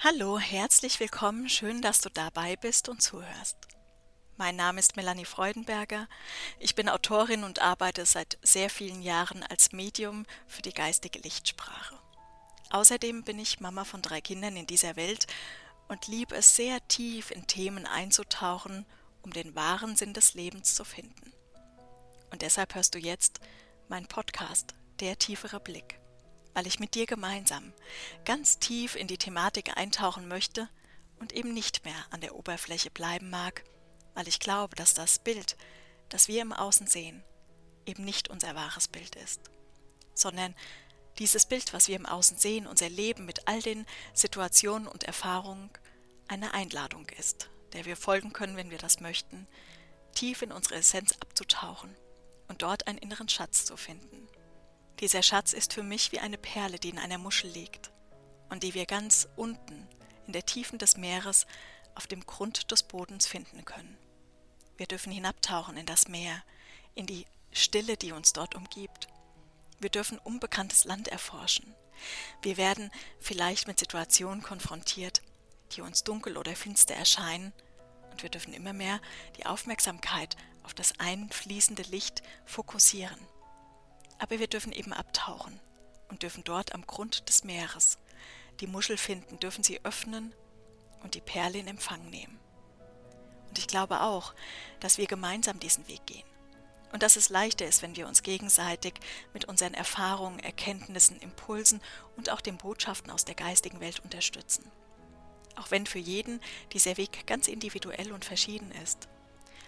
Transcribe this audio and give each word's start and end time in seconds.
Hallo, 0.00 0.38
herzlich 0.38 1.00
willkommen, 1.00 1.48
schön, 1.48 1.82
dass 1.82 2.00
du 2.00 2.08
dabei 2.08 2.54
bist 2.54 2.88
und 2.88 3.02
zuhörst. 3.02 3.56
Mein 4.36 4.54
Name 4.54 4.78
ist 4.78 4.94
Melanie 4.94 5.24
Freudenberger, 5.24 6.06
ich 6.60 6.76
bin 6.76 6.88
Autorin 6.88 7.42
und 7.42 7.60
arbeite 7.60 8.06
seit 8.06 8.38
sehr 8.40 8.70
vielen 8.70 9.02
Jahren 9.02 9.42
als 9.42 9.72
Medium 9.72 10.24
für 10.46 10.62
die 10.62 10.72
geistige 10.72 11.18
Lichtsprache. 11.18 11.98
Außerdem 12.70 13.24
bin 13.24 13.40
ich 13.40 13.58
Mama 13.58 13.82
von 13.82 14.00
drei 14.00 14.20
Kindern 14.20 14.54
in 14.56 14.68
dieser 14.68 14.94
Welt 14.94 15.26
und 15.88 16.06
liebe 16.06 16.36
es 16.36 16.54
sehr 16.54 16.78
tief 16.86 17.32
in 17.32 17.48
Themen 17.48 17.84
einzutauchen, 17.84 18.86
um 19.22 19.32
den 19.32 19.56
wahren 19.56 19.96
Sinn 19.96 20.14
des 20.14 20.34
Lebens 20.34 20.76
zu 20.76 20.84
finden. 20.84 21.32
Und 22.30 22.42
deshalb 22.42 22.76
hörst 22.76 22.94
du 22.94 23.00
jetzt 23.00 23.40
mein 23.88 24.06
Podcast, 24.06 24.74
Der 25.00 25.18
tiefere 25.18 25.58
Blick 25.58 25.98
weil 26.58 26.66
ich 26.66 26.80
mit 26.80 26.96
dir 26.96 27.06
gemeinsam 27.06 27.72
ganz 28.24 28.58
tief 28.58 28.96
in 28.96 29.06
die 29.06 29.16
Thematik 29.16 29.76
eintauchen 29.76 30.26
möchte 30.26 30.68
und 31.20 31.32
eben 31.32 31.54
nicht 31.54 31.84
mehr 31.84 31.94
an 32.10 32.20
der 32.20 32.34
Oberfläche 32.34 32.90
bleiben 32.90 33.30
mag, 33.30 33.62
weil 34.14 34.26
ich 34.26 34.40
glaube, 34.40 34.74
dass 34.74 34.92
das 34.92 35.20
Bild, 35.20 35.56
das 36.08 36.26
wir 36.26 36.42
im 36.42 36.52
Außen 36.52 36.88
sehen, 36.88 37.22
eben 37.86 38.04
nicht 38.04 38.28
unser 38.28 38.56
wahres 38.56 38.88
Bild 38.88 39.14
ist, 39.14 39.40
sondern 40.14 40.52
dieses 41.20 41.46
Bild, 41.46 41.72
was 41.72 41.86
wir 41.86 41.94
im 41.94 42.06
Außen 42.06 42.38
sehen, 42.38 42.66
unser 42.66 42.88
Leben 42.88 43.24
mit 43.24 43.46
all 43.46 43.62
den 43.62 43.86
Situationen 44.12 44.88
und 44.88 45.04
Erfahrungen, 45.04 45.70
eine 46.26 46.54
Einladung 46.54 47.06
ist, 47.20 47.50
der 47.72 47.84
wir 47.84 47.96
folgen 47.96 48.32
können, 48.32 48.56
wenn 48.56 48.72
wir 48.72 48.78
das 48.78 48.98
möchten, 48.98 49.46
tief 50.12 50.42
in 50.42 50.50
unsere 50.50 50.74
Essenz 50.74 51.12
abzutauchen 51.20 51.94
und 52.48 52.62
dort 52.62 52.88
einen 52.88 52.98
inneren 52.98 53.28
Schatz 53.28 53.64
zu 53.64 53.76
finden. 53.76 54.27
Dieser 55.00 55.22
Schatz 55.22 55.52
ist 55.52 55.74
für 55.74 55.84
mich 55.84 56.10
wie 56.10 56.18
eine 56.18 56.38
Perle, 56.38 56.78
die 56.78 56.88
in 56.88 56.98
einer 56.98 57.18
Muschel 57.18 57.50
liegt 57.50 57.92
und 58.50 58.64
die 58.64 58.74
wir 58.74 58.84
ganz 58.84 59.28
unten 59.36 59.88
in 60.26 60.32
der 60.32 60.44
Tiefen 60.44 60.78
des 60.78 60.96
Meeres 60.96 61.46
auf 61.94 62.08
dem 62.08 62.26
Grund 62.26 62.70
des 62.72 62.82
Bodens 62.82 63.26
finden 63.26 63.64
können. 63.64 63.96
Wir 64.76 64.86
dürfen 64.86 65.12
hinabtauchen 65.12 65.76
in 65.76 65.86
das 65.86 66.08
Meer, 66.08 66.42
in 66.94 67.06
die 67.06 67.26
Stille, 67.52 67.96
die 67.96 68.12
uns 68.12 68.32
dort 68.32 68.56
umgibt. 68.56 69.08
Wir 69.78 69.90
dürfen 69.90 70.18
unbekanntes 70.18 70.84
Land 70.84 71.08
erforschen. 71.08 71.74
Wir 72.42 72.56
werden 72.56 72.90
vielleicht 73.20 73.68
mit 73.68 73.78
Situationen 73.78 74.42
konfrontiert, 74.42 75.22
die 75.72 75.80
uns 75.80 76.02
dunkel 76.02 76.36
oder 76.36 76.56
finster 76.56 76.94
erscheinen, 76.94 77.52
und 78.10 78.22
wir 78.22 78.30
dürfen 78.30 78.52
immer 78.52 78.72
mehr 78.72 79.00
die 79.36 79.46
Aufmerksamkeit 79.46 80.36
auf 80.64 80.74
das 80.74 80.98
einfließende 80.98 81.82
Licht 81.84 82.22
fokussieren. 82.44 83.18
Aber 84.18 84.38
wir 84.38 84.48
dürfen 84.48 84.72
eben 84.72 84.92
abtauchen 84.92 85.58
und 86.08 86.22
dürfen 86.22 86.44
dort 86.44 86.74
am 86.74 86.86
Grund 86.86 87.28
des 87.28 87.44
Meeres 87.44 87.98
die 88.60 88.66
Muschel 88.66 88.96
finden, 88.96 89.38
dürfen 89.38 89.62
sie 89.62 89.84
öffnen 89.84 90.34
und 91.02 91.14
die 91.14 91.20
Perle 91.20 91.58
in 91.58 91.68
Empfang 91.68 92.10
nehmen. 92.10 92.38
Und 93.48 93.58
ich 93.58 93.68
glaube 93.68 94.00
auch, 94.00 94.34
dass 94.80 94.98
wir 94.98 95.06
gemeinsam 95.06 95.60
diesen 95.60 95.86
Weg 95.88 96.04
gehen. 96.06 96.26
Und 96.90 97.02
dass 97.02 97.16
es 97.16 97.28
leichter 97.28 97.66
ist, 97.66 97.82
wenn 97.82 97.96
wir 97.96 98.08
uns 98.08 98.22
gegenseitig 98.22 98.94
mit 99.34 99.44
unseren 99.44 99.74
Erfahrungen, 99.74 100.38
Erkenntnissen, 100.38 101.20
Impulsen 101.20 101.82
und 102.16 102.30
auch 102.30 102.40
den 102.40 102.56
Botschaften 102.56 103.10
aus 103.10 103.24
der 103.24 103.34
geistigen 103.34 103.80
Welt 103.80 104.00
unterstützen. 104.00 104.70
Auch 105.56 105.70
wenn 105.70 105.86
für 105.86 105.98
jeden 105.98 106.40
dieser 106.72 106.96
Weg 106.96 107.26
ganz 107.26 107.46
individuell 107.46 108.12
und 108.12 108.24
verschieden 108.24 108.70
ist. 108.82 109.08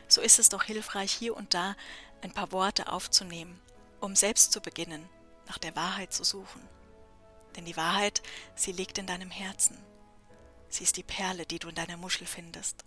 So 0.09 0.21
ist 0.21 0.39
es 0.39 0.48
doch 0.48 0.65
hilfreich, 0.65 1.12
hier 1.12 1.37
und 1.37 1.53
da 1.53 1.77
ein 2.23 2.33
paar 2.33 2.53
Worte 2.53 2.91
aufzunehmen 2.91 3.61
um 4.01 4.17
selbst 4.17 4.53
zu 4.53 4.61
beginnen, 4.61 5.09
nach 5.47 5.59
der 5.59 5.77
Wahrheit 5.77 6.12
zu 6.12 6.25
suchen. 6.25 6.67
Denn 7.56 7.65
die 7.65 7.77
Wahrheit, 7.77 8.23
sie 8.55 8.73
liegt 8.73 8.98
in 8.98 9.06
deinem 9.06 9.31
Herzen. 9.31 9.77
Sie 10.69 10.84
ist 10.84 10.97
die 10.97 11.03
Perle, 11.03 11.47
die 11.47 11.59
du 11.59 11.69
in 11.69 11.75
deiner 11.75 11.97
Muschel 11.97 12.27
findest. 12.27 12.84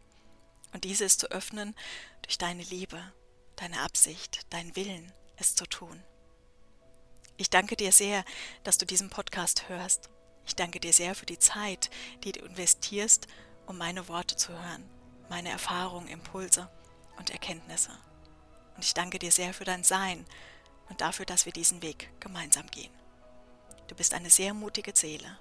Und 0.73 0.86
diese 0.86 1.06
ist 1.06 1.19
zu 1.19 1.29
öffnen 1.29 1.75
durch 2.22 2.38
deine 2.38 2.63
Liebe, 2.63 3.01
deine 3.57 3.81
Absicht, 3.81 4.41
dein 4.50 4.75
Willen, 4.75 5.12
es 5.35 5.56
zu 5.56 5.66
tun. 5.66 6.01
Ich 7.38 7.50
danke 7.50 7.75
dir 7.75 7.91
sehr, 7.91 8.24
dass 8.63 8.78
du 8.78 8.85
diesen 8.85 9.09
Podcast 9.09 9.68
hörst. 9.68 10.09
Ich 10.45 10.56
danke 10.56 10.80
dir 10.80 10.94
sehr 10.94 11.16
für 11.16 11.25
die 11.25 11.40
Zeit, 11.40 11.90
die 12.24 12.31
du 12.31 12.45
investierst, 12.45 13.28
um 13.66 13.78
meine 13.78 14.07
Worte 14.07 14.35
zu 14.35 14.51
hören, 14.51 14.90
meine 15.30 15.50
Erfahrungen, 15.50 16.07
Impulse 16.07 16.69
und 17.18 17.30
Erkenntnisse. 17.30 17.91
Und 18.75 18.84
ich 18.84 18.94
danke 18.94 19.19
dir 19.19 19.31
sehr 19.31 19.53
für 19.53 19.66
dein 19.66 19.84
Sein, 19.84 20.25
und 20.89 21.01
dafür, 21.01 21.25
dass 21.25 21.45
wir 21.45 21.53
diesen 21.53 21.81
Weg 21.81 22.09
gemeinsam 22.19 22.67
gehen. 22.67 22.91
Du 23.88 23.95
bist 23.95 24.13
eine 24.13 24.29
sehr 24.29 24.53
mutige 24.53 24.95
Seele. 24.95 25.38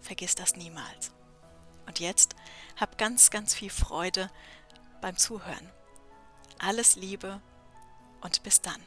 Vergiss 0.00 0.34
das 0.34 0.56
niemals. 0.56 1.12
Und 1.86 2.00
jetzt 2.00 2.34
hab 2.76 2.98
ganz, 2.98 3.30
ganz 3.30 3.54
viel 3.54 3.70
Freude 3.70 4.30
beim 5.00 5.16
Zuhören. 5.16 5.70
Alles 6.58 6.96
Liebe 6.96 7.40
und 8.20 8.42
bis 8.42 8.60
dann. 8.60 8.80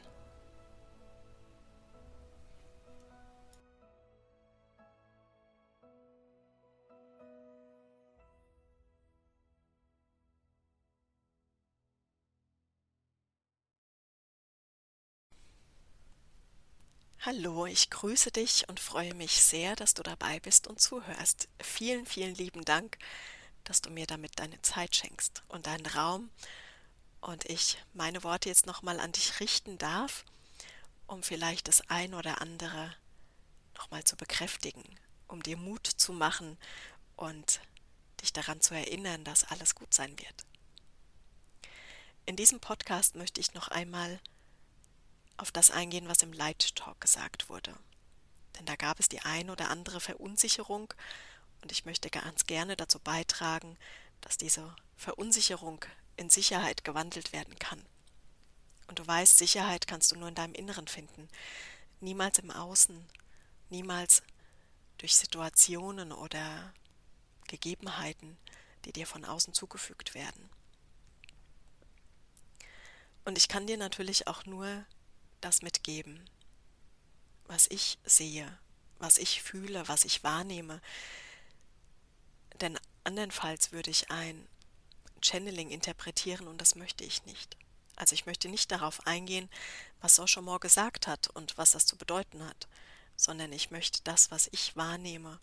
Hallo, 17.26 17.66
ich 17.66 17.90
grüße 17.90 18.30
dich 18.30 18.70
und 18.70 18.80
freue 18.80 19.16
mich 19.16 19.44
sehr, 19.44 19.76
dass 19.76 19.96
du 19.96 20.04
dabei 20.04 20.40
bist 20.42 20.68
und 20.68 20.80
zuhörst. 20.80 21.48
Vielen, 21.60 22.06
vielen 22.06 22.36
lieben 22.36 22.64
Dank, 22.64 23.00
dass 23.64 23.82
du 23.82 23.90
mir 23.90 24.06
damit 24.06 24.38
deine 24.38 24.62
Zeit 24.62 24.96
schenkst 24.96 25.42
und 25.48 25.66
deinen 25.66 25.88
Raum 25.88 26.30
und 27.22 27.46
ich 27.46 27.80
meine 27.94 28.24
Worte 28.24 28.48
jetzt 28.48 28.68
nochmal 28.68 29.00
an 29.00 29.12
dich 29.12 29.40
richten 29.40 29.80
darf, 29.80 30.24
um 31.08 31.24
vielleicht 31.24 31.68
das 31.68 31.90
ein 31.90 32.14
oder 32.14 32.42
andere 32.42 32.96
nochmal 33.74 34.04
zu 34.04 34.16
bekräftigen, 34.16 34.84
um 35.28 35.42
dir 35.42 35.58
Mut 35.58 35.88
zu 35.88 36.14
machen 36.14 36.60
und 37.16 37.60
dich 38.22 38.34
daran 38.34 38.62
zu 38.62 38.76
erinnern, 38.76 39.24
dass 39.24 39.46
alles 39.46 39.74
gut 39.74 39.96
sein 39.96 40.16
wird. 40.20 40.46
In 42.28 42.36
diesem 42.36 42.60
Podcast 42.60 43.16
möchte 43.16 43.42
ich 43.42 43.56
noch 43.56 43.70
einmal 43.70 44.20
auf 45.38 45.52
das 45.52 45.72
eingehen, 45.72 46.08
was 46.08 46.24
im 46.24 46.34
Light 46.34 46.76
Talk 46.76 47.02
gesagt 47.02 47.50
wurde. 47.50 47.76
Denn 48.58 48.66
da 48.66 48.76
gab 48.76 49.00
es 49.00 49.10
die 49.10 49.22
ein 49.22 49.50
oder 49.50 49.70
andere 49.70 50.00
Verunsicherung 50.00 50.94
und 51.62 51.72
ich 51.72 51.86
möchte 51.86 52.10
ganz 52.10 52.46
gerne 52.46 52.76
dazu 52.76 53.00
beitragen, 53.00 53.78
dass 54.22 54.38
diese 54.38 54.76
Verunsicherung 54.96 55.84
in 56.16 56.30
Sicherheit 56.30 56.84
gewandelt 56.84 57.34
werden 57.34 57.58
kann. 57.60 57.84
Und 58.88 59.00
du 59.00 59.08
weißt, 59.08 59.38
Sicherheit 59.38 59.88
kannst 59.88 60.12
du 60.12 60.16
nur 60.16 60.30
in 60.30 60.36
deinem 60.36 60.54
Inneren 60.54 60.88
finden, 60.88 61.28
niemals 62.00 62.40
im 62.40 62.52
Außen, 62.52 63.06
niemals 63.70 64.22
durch 64.98 65.16
Situationen 65.16 66.12
oder 66.12 66.74
Gegebenheiten, 67.48 68.38
die 68.86 68.94
dir 68.94 69.08
von 69.08 69.26
außen 69.26 69.54
zugefügt 69.54 70.14
werden. 70.14 70.50
Und 73.26 73.38
ich 73.38 73.48
kann 73.48 73.66
dir 73.66 73.78
natürlich 73.78 74.28
auch 74.28 74.46
nur 74.46 74.86
das 75.46 75.62
mitgeben, 75.62 76.20
was 77.48 77.68
ich 77.68 78.00
sehe, 78.04 78.58
was 78.98 79.20
ich 79.20 79.44
fühle, 79.44 79.88
was 79.88 80.04
ich 80.04 80.24
wahrnehme. 80.24 80.82
Denn 82.62 82.80
andernfalls 83.04 83.72
würde 83.72 83.92
ich 83.92 84.10
ein 84.10 84.48
Channeling 85.22 85.70
interpretieren 85.70 86.48
und 86.48 86.60
das 86.60 86.76
möchte 86.76 87.04
ich 87.04 87.26
nicht. 87.26 87.58
Also 87.96 88.14
ich 88.16 88.26
möchte 88.26 88.50
nicht 88.50 88.72
darauf 88.72 89.06
eingehen, 89.06 89.50
was 90.02 90.16
Soshomore 90.16 90.60
gesagt 90.60 91.08
hat 91.08 91.28
und 91.28 91.58
was 91.58 91.72
das 91.72 91.86
zu 91.86 91.96
bedeuten 91.96 92.44
hat, 92.44 92.68
sondern 93.16 93.54
ich 93.54 93.72
möchte 93.72 94.02
das, 94.04 94.32
was 94.32 94.50
ich 94.52 94.76
wahrnehme 94.76 95.40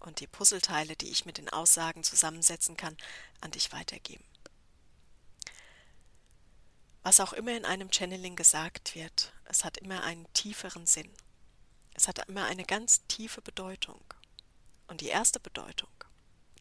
und 0.00 0.20
die 0.20 0.26
Puzzleteile, 0.26 0.96
die 0.96 1.08
ich 1.08 1.24
mit 1.24 1.38
den 1.38 1.48
Aussagen 1.48 2.02
zusammensetzen 2.02 2.76
kann, 2.76 2.96
an 3.40 3.52
dich 3.52 3.72
weitergeben. 3.72 4.24
Was 7.02 7.20
auch 7.20 7.32
immer 7.32 7.56
in 7.56 7.64
einem 7.64 7.90
Channeling 7.90 8.36
gesagt 8.36 8.94
wird, 8.94 9.32
es 9.44 9.64
hat 9.64 9.78
immer 9.78 10.02
einen 10.02 10.30
tieferen 10.34 10.86
Sinn. 10.86 11.10
Es 11.94 12.08
hat 12.08 12.28
immer 12.28 12.44
eine 12.44 12.64
ganz 12.64 13.06
tiefe 13.06 13.40
Bedeutung. 13.40 14.02
Und 14.86 15.00
die 15.00 15.08
erste 15.08 15.40
Bedeutung, 15.40 15.90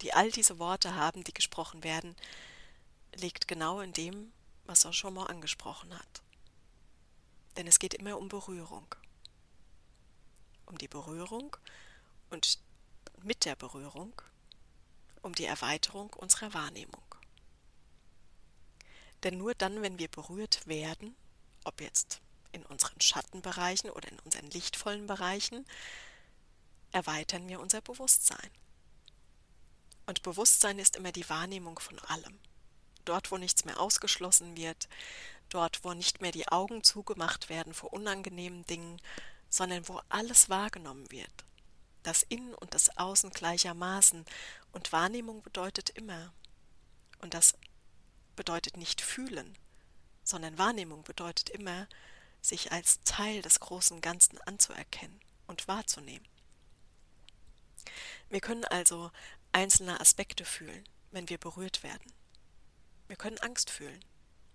die 0.01 0.13
all 0.13 0.31
diese 0.31 0.57
Worte 0.57 0.95
haben, 0.95 1.23
die 1.23 1.33
gesprochen 1.33 1.83
werden, 1.83 2.15
liegt 3.15 3.47
genau 3.47 3.81
in 3.81 3.91
dem, 3.91 4.31
was 4.65 4.85
auch 4.85 4.93
schon 4.93 5.17
angesprochen 5.17 5.93
hat. 5.97 6.21
Denn 7.57 7.67
es 7.67 7.79
geht 7.79 7.93
immer 7.93 8.17
um 8.17 8.29
Berührung. 8.29 8.95
Um 10.67 10.77
die 10.77 10.87
Berührung 10.87 11.57
und 12.29 12.59
mit 13.23 13.43
der 13.43 13.55
Berührung 13.55 14.13
um 15.21 15.35
die 15.35 15.45
Erweiterung 15.45 16.13
unserer 16.13 16.53
Wahrnehmung. 16.53 17.08
Denn 19.23 19.37
nur 19.37 19.53
dann, 19.53 19.81
wenn 19.81 19.99
wir 19.99 20.07
berührt 20.07 20.65
werden, 20.67 21.15
ob 21.63 21.81
jetzt 21.81 22.21
in 22.51 22.65
unseren 22.65 22.99
Schattenbereichen 23.01 23.89
oder 23.89 24.09
in 24.09 24.19
unseren 24.19 24.49
lichtvollen 24.49 25.07
Bereichen, 25.07 25.65
erweitern 26.91 27.47
wir 27.47 27.59
unser 27.59 27.81
Bewusstsein. 27.81 28.49
Und 30.05 30.23
Bewusstsein 30.23 30.79
ist 30.79 30.95
immer 30.95 31.11
die 31.11 31.29
Wahrnehmung 31.29 31.79
von 31.79 31.99
allem. 31.99 32.39
Dort, 33.05 33.31
wo 33.31 33.37
nichts 33.37 33.65
mehr 33.65 33.79
ausgeschlossen 33.79 34.57
wird, 34.57 34.87
dort, 35.49 35.83
wo 35.83 35.93
nicht 35.93 36.21
mehr 36.21 36.31
die 36.31 36.47
Augen 36.47 36.83
zugemacht 36.83 37.49
werden 37.49 37.73
vor 37.73 37.93
unangenehmen 37.93 38.65
Dingen, 38.65 38.99
sondern 39.49 39.87
wo 39.87 40.01
alles 40.09 40.49
wahrgenommen 40.49 41.09
wird. 41.11 41.45
Das 42.03 42.23
Innen 42.23 42.53
und 42.55 42.73
das 42.73 42.97
Außen 42.97 43.31
gleichermaßen. 43.31 44.25
Und 44.71 44.91
Wahrnehmung 44.91 45.41
bedeutet 45.41 45.89
immer. 45.91 46.31
Und 47.21 47.33
das 47.33 47.53
bedeutet 48.39 48.77
nicht 48.77 49.01
fühlen, 49.01 49.57
sondern 50.23 50.57
Wahrnehmung 50.57 51.03
bedeutet 51.03 51.49
immer, 51.49 51.89
sich 52.41 52.71
als 52.71 53.01
Teil 53.03 53.41
des 53.41 53.59
großen 53.59 53.99
Ganzen 53.99 54.39
anzuerkennen 54.43 55.19
und 55.45 55.67
wahrzunehmen. 55.67 56.25
Wir 58.29 58.39
können 58.39 58.63
also 58.63 59.11
einzelne 59.51 59.99
Aspekte 59.99 60.45
fühlen, 60.45 60.87
wenn 61.11 61.27
wir 61.27 61.37
berührt 61.37 61.83
werden. 61.83 62.13
Wir 63.09 63.17
können 63.17 63.39
Angst 63.39 63.69
fühlen, 63.71 64.05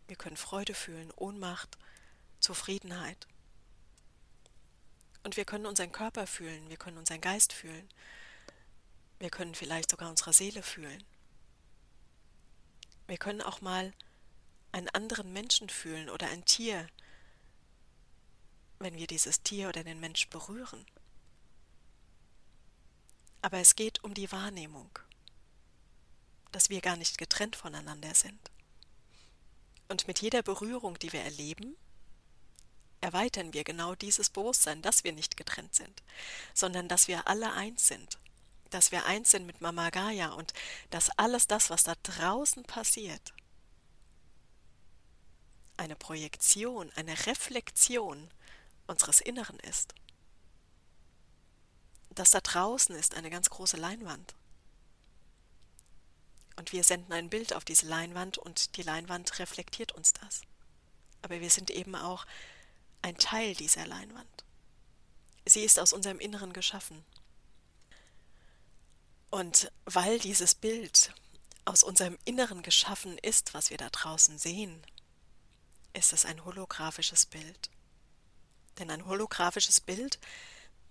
wir 0.09 0.17
können 0.17 0.39
Freude 0.39 0.73
fühlen, 0.73 1.13
Ohnmacht, 1.17 1.77
Zufriedenheit. 2.41 3.27
Und 5.25 5.37
wir 5.37 5.45
können 5.45 5.67
unseren 5.67 5.93
Körper 5.93 6.27
fühlen, 6.27 6.71
wir 6.71 6.79
können 6.79 6.97
unseren 6.97 7.21
Geist 7.21 7.53
fühlen, 7.53 7.87
wir 9.19 9.29
können 9.29 9.55
vielleicht 9.55 9.91
sogar 9.91 10.09
unsere 10.09 10.33
Seele 10.33 10.63
fühlen. 10.63 11.05
Wir 13.07 13.19
können 13.19 13.43
auch 13.43 13.61
mal 13.61 13.93
einen 14.73 14.89
anderen 14.89 15.33
Menschen 15.33 15.69
fühlen 15.69 16.09
oder 16.09 16.29
ein 16.29 16.45
Tier, 16.45 16.89
wenn 18.79 18.97
wir 18.97 19.07
dieses 19.07 19.43
Tier 19.43 19.69
oder 19.69 19.85
den 19.85 20.01
Mensch 20.01 20.29
berühren. 20.29 20.85
Aber 23.43 23.59
es 23.59 23.77
geht 23.77 24.03
um 24.03 24.15
die 24.15 24.33
Wahrnehmung, 24.33 24.99
dass 26.51 26.71
wir 26.71 26.81
gar 26.81 26.97
nicht 26.97 27.19
getrennt 27.19 27.57
voneinander 27.57 28.15
sind. 28.15 28.51
Und 29.89 30.09
mit 30.09 30.21
jeder 30.21 30.43
Berührung, 30.43 30.99
die 30.99 31.13
wir 31.13 31.21
erleben, 31.21 31.77
erweitern 33.03 33.53
wir 33.53 33.65
genau 33.65 33.95
dieses 33.95 34.31
Bewusstsein, 34.31 34.81
dass 34.81 35.05
wir 35.05 35.13
nicht 35.13 35.37
getrennt 35.37 35.75
sind, 35.75 36.03
sondern 36.55 36.89
dass 36.89 37.07
wir 37.07 37.29
alle 37.29 37.53
eins 37.53 37.87
sind, 37.87 38.19
dass 38.75 38.93
wir 38.93 39.07
eins 39.07 39.31
sind 39.31 39.47
mit 39.47 39.61
Mama 39.61 39.91
Gaia 39.91 40.33
und 40.33 40.53
dass 40.91 41.11
alles 41.19 41.47
das, 41.47 41.71
was 41.71 41.85
da 41.85 41.95
draußen 42.03 42.65
passiert, 42.65 43.33
eine 45.77 45.97
Projektion, 45.97 46.91
eine 46.97 47.27
Reflexion 47.27 48.29
unseres 48.87 49.21
Inneren 49.21 49.59
ist 49.61 49.95
das 52.15 52.31
da 52.31 52.41
draußen 52.41 52.95
ist 52.95 53.15
eine 53.15 53.31
ganz 53.31 53.51
große 53.51 53.77
Leinwand. 53.77 54.35
Und 56.57 56.73
wir 56.73 56.85
senden 56.85 57.13
ein 57.13 57.31
Bild 57.31 57.53
auf 57.53 57.65
diese 57.65 57.87
Leinwand 57.87 58.39
und 58.39 58.77
die 58.77 58.83
Leinwand 58.83 59.39
reflektiert 59.39 59.93
uns 59.93 60.13
das. 60.13 60.43
Aber 61.23 61.41
wir 61.41 61.51
sind 61.51 61.71
eben 61.71 61.97
auch 61.97 62.27
ein 63.03 63.17
Teil 63.17 63.55
dieser 63.55 63.87
Leinwand. 63.87 64.45
Sie 65.47 65.63
ist 65.63 65.81
aus 65.81 65.93
unserem 65.93 66.21
Inneren 66.21 66.53
geschaffen. 66.53 67.05
Und 69.35 69.73
weil 69.85 70.21
dieses 70.21 70.55
Bild 70.55 71.13
aus 71.65 71.83
unserem 71.83 72.17
Inneren 72.25 72.63
geschaffen 72.63 73.19
ist, 73.19 73.53
was 73.53 73.71
wir 73.71 73.77
da 73.77 73.91
draußen 73.91 74.39
sehen, 74.39 74.81
ist 75.93 76.13
es 76.13 76.25
ein 76.25 76.45
holographisches 76.45 77.27
Bild. 77.27 77.69
Denn 78.79 78.93
ein 78.93 79.07
holographisches 79.07 79.81
Bild 79.81 80.21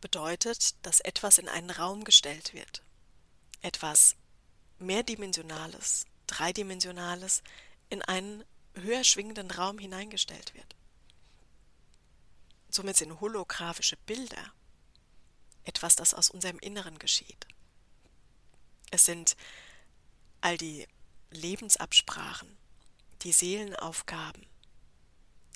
bedeutet, 0.01 0.75
dass 0.85 0.99
etwas 0.99 1.37
in 1.37 1.47
einen 1.47 1.69
Raum 1.69 2.03
gestellt 2.03 2.53
wird. 2.53 2.83
Etwas 3.61 4.17
mehrdimensionales, 4.77 6.05
dreidimensionales 6.27 7.43
in 7.87 8.01
einen 8.01 8.43
höher 8.73 9.05
schwingenden 9.05 9.51
Raum 9.51 9.79
hineingestellt 9.79 10.53
wird. 10.53 10.75
Somit 12.69 12.97
sind 12.97 13.21
holographische 13.21 13.95
Bilder 14.05 14.51
etwas, 15.63 15.95
das 15.95 16.13
aus 16.13 16.29
unserem 16.29 16.59
Inneren 16.59 16.99
geschieht. 16.99 17.47
Es 18.93 19.05
sind 19.05 19.35
all 20.41 20.55
die 20.55 20.87
Lebensabsprachen, 21.31 22.47
die 23.23 23.31
Seelenaufgaben, 23.31 24.45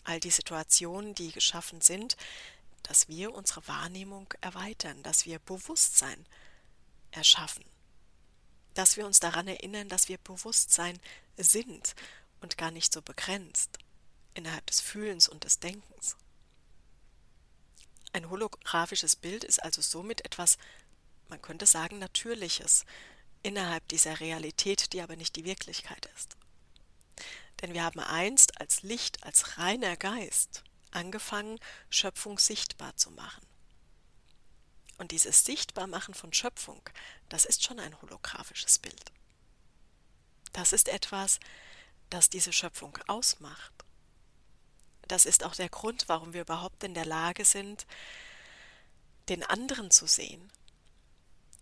all 0.05 0.19
die 0.19 0.31
Situationen, 0.31 1.13
die 1.13 1.31
geschaffen 1.31 1.81
sind, 1.81 2.17
dass 2.81 3.09
wir 3.09 3.35
unsere 3.35 3.67
Wahrnehmung 3.67 4.33
erweitern, 4.41 5.03
dass 5.03 5.27
wir 5.27 5.37
Bewusstsein 5.37 6.25
erschaffen, 7.11 7.63
dass 8.73 8.97
wir 8.97 9.05
uns 9.05 9.19
daran 9.19 9.47
erinnern, 9.47 9.87
dass 9.87 10.09
wir 10.09 10.17
Bewusstsein 10.17 10.99
sind 11.37 11.93
und 12.41 12.57
gar 12.57 12.71
nicht 12.71 12.91
so 12.91 13.03
begrenzt 13.03 13.77
innerhalb 14.33 14.65
des 14.65 14.81
Fühlens 14.81 15.29
und 15.29 15.43
des 15.43 15.59
Denkens. 15.59 16.15
Ein 18.13 18.31
holographisches 18.31 19.15
Bild 19.15 19.43
ist 19.43 19.61
also 19.61 19.83
somit 19.83 20.25
etwas, 20.25 20.57
man 21.29 21.39
könnte 21.39 21.67
sagen, 21.67 21.99
Natürliches 21.99 22.83
innerhalb 23.47 23.87
dieser 23.87 24.19
Realität, 24.19 24.91
die 24.91 25.01
aber 25.01 25.15
nicht 25.15 25.37
die 25.37 25.45
Wirklichkeit 25.45 26.09
ist. 26.17 26.35
Denn 27.61 27.73
wir 27.73 27.85
haben 27.85 28.01
einst 28.01 28.59
als 28.59 28.83
Licht, 28.83 29.23
als 29.23 29.57
reiner 29.57 29.95
Geist 29.95 30.63
angefangen, 30.91 31.57
Schöpfung 31.89 32.39
sichtbar 32.39 32.97
zu 32.97 33.09
machen. 33.11 33.47
Und 34.97 35.11
dieses 35.11 35.45
Sichtbarmachen 35.45 36.13
von 36.13 36.33
Schöpfung, 36.33 36.81
das 37.29 37.45
ist 37.45 37.63
schon 37.63 37.79
ein 37.79 37.99
holographisches 38.01 38.79
Bild. 38.79 39.11
Das 40.51 40.73
ist 40.73 40.89
etwas, 40.89 41.39
das 42.09 42.29
diese 42.29 42.51
Schöpfung 42.51 42.97
ausmacht. 43.07 43.71
Das 45.07 45.25
ist 45.25 45.45
auch 45.45 45.55
der 45.55 45.69
Grund, 45.69 46.09
warum 46.09 46.33
wir 46.33 46.41
überhaupt 46.41 46.83
in 46.83 46.93
der 46.93 47.05
Lage 47.05 47.45
sind, 47.45 47.87
den 49.29 49.43
anderen 49.43 49.89
zu 49.89 50.05
sehen. 50.05 50.51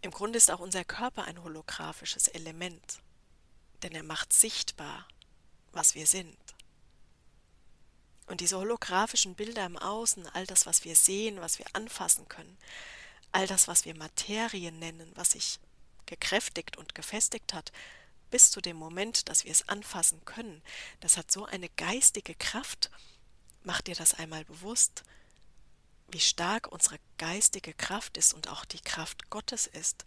Im 0.06 0.12
Grunde 0.12 0.38
ist 0.38 0.52
auch 0.52 0.60
unser 0.60 0.86
Körper 0.86 1.24
ein 1.24 1.42
holographisches 1.42 2.28
Element, 2.28 3.00
denn 3.82 3.94
er 3.94 4.04
macht 4.04 4.34
sichtbar, 4.34 5.08
was 5.72 5.96
wir 5.96 6.06
sind. 6.06 6.38
Und 8.28 8.40
diese 8.40 8.60
holographischen 8.60 9.34
Bilder 9.34 9.66
im 9.66 9.80
Außen, 9.80 10.28
all 10.28 10.46
das, 10.46 10.68
was 10.68 10.86
wir 10.86 10.96
sehen, 10.96 11.42
was 11.42 11.58
wir 11.58 11.66
anfassen 11.74 12.28
können, 12.28 12.56
all 13.32 13.48
das, 13.48 13.68
was 13.68 13.86
wir 13.86 13.96
Materie 13.96 14.72
nennen, 14.72 15.12
was 15.16 15.32
sich 15.32 15.60
gekräftigt 16.06 16.78
und 16.78 16.94
gefestigt 16.94 17.56
hat, 17.56 17.72
bis 18.30 18.52
zu 18.52 18.62
dem 18.62 18.78
Moment, 18.78 19.28
dass 19.28 19.44
wir 19.44 19.52
es 19.52 19.68
anfassen 19.70 20.24
können, 20.24 20.62
das 21.00 21.18
hat 21.18 21.32
so 21.32 21.46
eine 21.46 21.70
geistige 21.70 22.36
Kraft. 22.36 22.92
Mach 23.64 23.82
dir 23.82 23.96
das 23.96 24.14
einmal 24.14 24.46
bewusst, 24.46 25.04
wie 26.08 26.20
stark 26.20 26.68
unsere 26.68 27.00
geistige 27.18 27.74
Kraft 27.74 28.18
ist 28.18 28.34
und 28.34 28.50
auch 28.50 28.66
die 28.66 28.82
Kraft 28.82 29.30
Gottes 29.30 29.68
ist, 29.68 30.06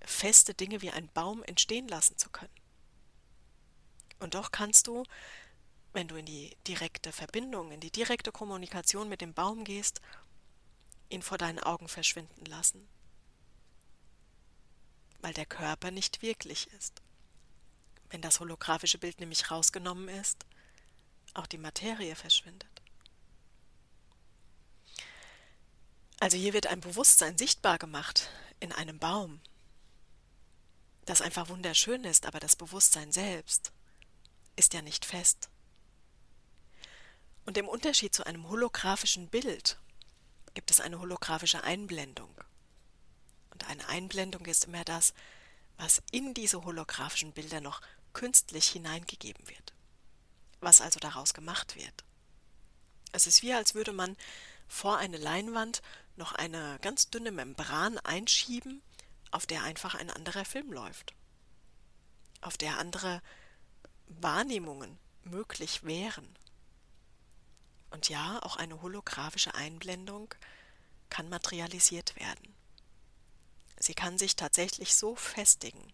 feste 0.00 0.54
Dinge 0.54 0.82
wie 0.82 0.90
ein 0.90 1.08
Baum 1.12 1.42
entstehen 1.42 1.88
lassen 1.88 2.18
zu 2.18 2.30
können. 2.30 2.54
Und 4.18 4.34
doch 4.34 4.50
kannst 4.50 4.86
du 4.86 5.04
wenn 5.96 6.08
du 6.08 6.16
in 6.16 6.26
die 6.26 6.54
direkte 6.66 7.10
Verbindung, 7.10 7.72
in 7.72 7.80
die 7.80 7.90
direkte 7.90 8.30
Kommunikation 8.30 9.08
mit 9.08 9.22
dem 9.22 9.32
Baum 9.32 9.64
gehst, 9.64 10.02
ihn 11.08 11.22
vor 11.22 11.38
deinen 11.38 11.58
Augen 11.58 11.88
verschwinden 11.88 12.44
lassen, 12.44 12.86
weil 15.22 15.32
der 15.32 15.46
Körper 15.46 15.90
nicht 15.90 16.20
wirklich 16.20 16.70
ist. 16.72 17.00
Wenn 18.10 18.20
das 18.20 18.40
holographische 18.40 18.98
Bild 18.98 19.20
nämlich 19.20 19.50
rausgenommen 19.50 20.10
ist, 20.10 20.44
auch 21.32 21.46
die 21.46 21.56
Materie 21.56 22.14
verschwindet. 22.14 22.75
Also 26.26 26.38
hier 26.38 26.54
wird 26.54 26.66
ein 26.66 26.80
Bewusstsein 26.80 27.38
sichtbar 27.38 27.78
gemacht 27.78 28.30
in 28.58 28.72
einem 28.72 28.98
Baum, 28.98 29.40
das 31.04 31.22
einfach 31.22 31.48
wunderschön 31.50 32.02
ist, 32.02 32.26
aber 32.26 32.40
das 32.40 32.56
Bewusstsein 32.56 33.12
selbst 33.12 33.70
ist 34.56 34.74
ja 34.74 34.82
nicht 34.82 35.04
fest. 35.04 35.50
Und 37.44 37.56
im 37.56 37.68
Unterschied 37.68 38.12
zu 38.12 38.26
einem 38.26 38.48
holographischen 38.48 39.28
Bild 39.28 39.78
gibt 40.54 40.72
es 40.72 40.80
eine 40.80 40.98
holographische 40.98 41.62
Einblendung. 41.62 42.34
Und 43.50 43.68
eine 43.68 43.86
Einblendung 43.88 44.46
ist 44.46 44.64
immer 44.64 44.82
das, 44.82 45.14
was 45.76 46.02
in 46.10 46.34
diese 46.34 46.64
holographischen 46.64 47.34
Bilder 47.34 47.60
noch 47.60 47.80
künstlich 48.14 48.66
hineingegeben 48.70 49.48
wird. 49.48 49.74
Was 50.58 50.80
also 50.80 50.98
daraus 50.98 51.34
gemacht 51.34 51.76
wird. 51.76 52.04
Es 53.12 53.28
ist 53.28 53.42
wie, 53.42 53.52
als 53.52 53.76
würde 53.76 53.92
man 53.92 54.16
vor 54.66 54.98
eine 54.98 55.18
Leinwand 55.18 55.82
noch 56.16 56.32
eine 56.32 56.78
ganz 56.82 57.10
dünne 57.10 57.30
Membran 57.30 57.98
einschieben, 57.98 58.82
auf 59.30 59.46
der 59.46 59.62
einfach 59.62 59.94
ein 59.94 60.10
anderer 60.10 60.44
Film 60.44 60.72
läuft. 60.72 61.14
Auf 62.40 62.56
der 62.56 62.78
andere 62.78 63.22
Wahrnehmungen 64.06 64.98
möglich 65.24 65.84
wären. 65.84 66.28
Und 67.90 68.08
ja, 68.08 68.42
auch 68.42 68.56
eine 68.56 68.82
holographische 68.82 69.54
Einblendung 69.54 70.34
kann 71.08 71.28
materialisiert 71.28 72.16
werden. 72.16 72.54
Sie 73.78 73.94
kann 73.94 74.18
sich 74.18 74.36
tatsächlich 74.36 74.94
so 74.94 75.14
festigen 75.16 75.92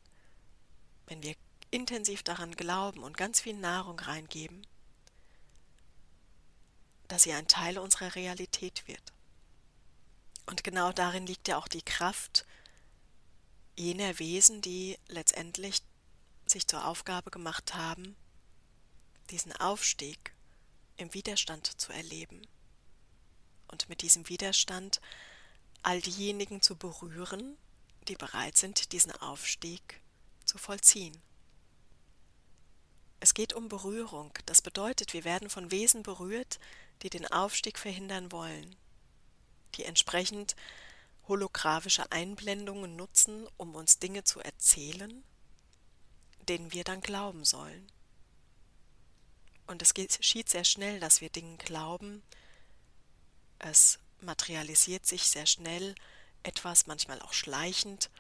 wenn 1.13 1.23
wir 1.23 1.35
intensiv 1.71 2.23
daran 2.23 2.53
glauben 2.55 3.03
und 3.03 3.17
ganz 3.17 3.41
viel 3.41 3.55
Nahrung 3.55 3.99
reingeben, 3.99 4.67
dass 7.09 7.25
sie 7.25 7.33
ein 7.33 7.49
Teil 7.49 7.79
unserer 7.79 8.15
Realität 8.15 8.87
wird. 8.87 9.13
Und 10.47 10.65
genau 10.65 10.93
darin 10.93 11.27
liegt 11.27 11.49
ja 11.49 11.57
auch 11.57 11.69
die 11.69 11.83
Kraft 11.83 12.47
jener 13.77 14.19
Wesen, 14.19 14.61
die 14.61 14.99
letztendlich 15.09 15.83
sich 16.47 16.67
zur 16.67 16.87
Aufgabe 16.87 17.31
gemacht 17.31 17.75
haben, 17.75 18.17
diesen 19.31 19.53
Aufstieg 19.53 20.35
im 20.97 21.15
Widerstand 21.15 21.81
zu 21.81 21.93
erleben 21.93 22.47
und 23.69 23.89
mit 23.89 24.03
diesem 24.03 24.29
Widerstand 24.29 25.01
all 25.83 26.01
diejenigen 26.01 26.61
zu 26.61 26.77
berühren, 26.77 27.57
die 28.09 28.15
bereit 28.15 28.57
sind, 28.57 28.93
diesen 28.93 29.13
Aufstieg 29.13 30.01
zu 30.45 30.59
vollziehen. 30.59 31.21
Es 33.21 33.35
geht 33.35 33.53
um 33.53 33.69
Berührung. 33.69 34.33
Das 34.47 34.63
bedeutet, 34.63 35.13
wir 35.13 35.25
werden 35.25 35.49
von 35.49 35.71
Wesen 35.71 36.03
berührt, 36.03 36.59
die 37.03 37.11
den 37.11 37.27
Aufstieg 37.27 37.79
verhindern 37.79 38.33
wollen, 38.33 38.77
die 39.73 39.85
entsprechend 39.85 40.57
holographische 41.29 42.11
Einblendungen 42.11 42.97
nutzen, 42.97 43.47
um 43.57 43.75
uns 43.75 43.99
Dinge 43.99 44.25
zu 44.25 44.41
erzählen, 44.41 45.23
denen 46.49 46.73
wir 46.73 46.85
dann 46.85 47.01
glauben 47.01 47.45
sollen. 47.45 47.91
Und 49.67 49.83
es 49.83 49.95
geschieht 49.95 50.49
sehr 50.49 50.65
schnell, 50.65 51.01
dass 51.01 51.21
wir 51.21 51.31
Dingen 51.31 51.57
glauben. 51.59 52.23
Es 53.59 53.99
materialisiert 54.21 55.07
sich 55.07 55.29
sehr 55.29 55.47
schnell 55.47 55.95
etwas, 56.43 56.87
manchmal 56.87 57.23
auch 57.23 57.33
schleichend, 57.33 58.11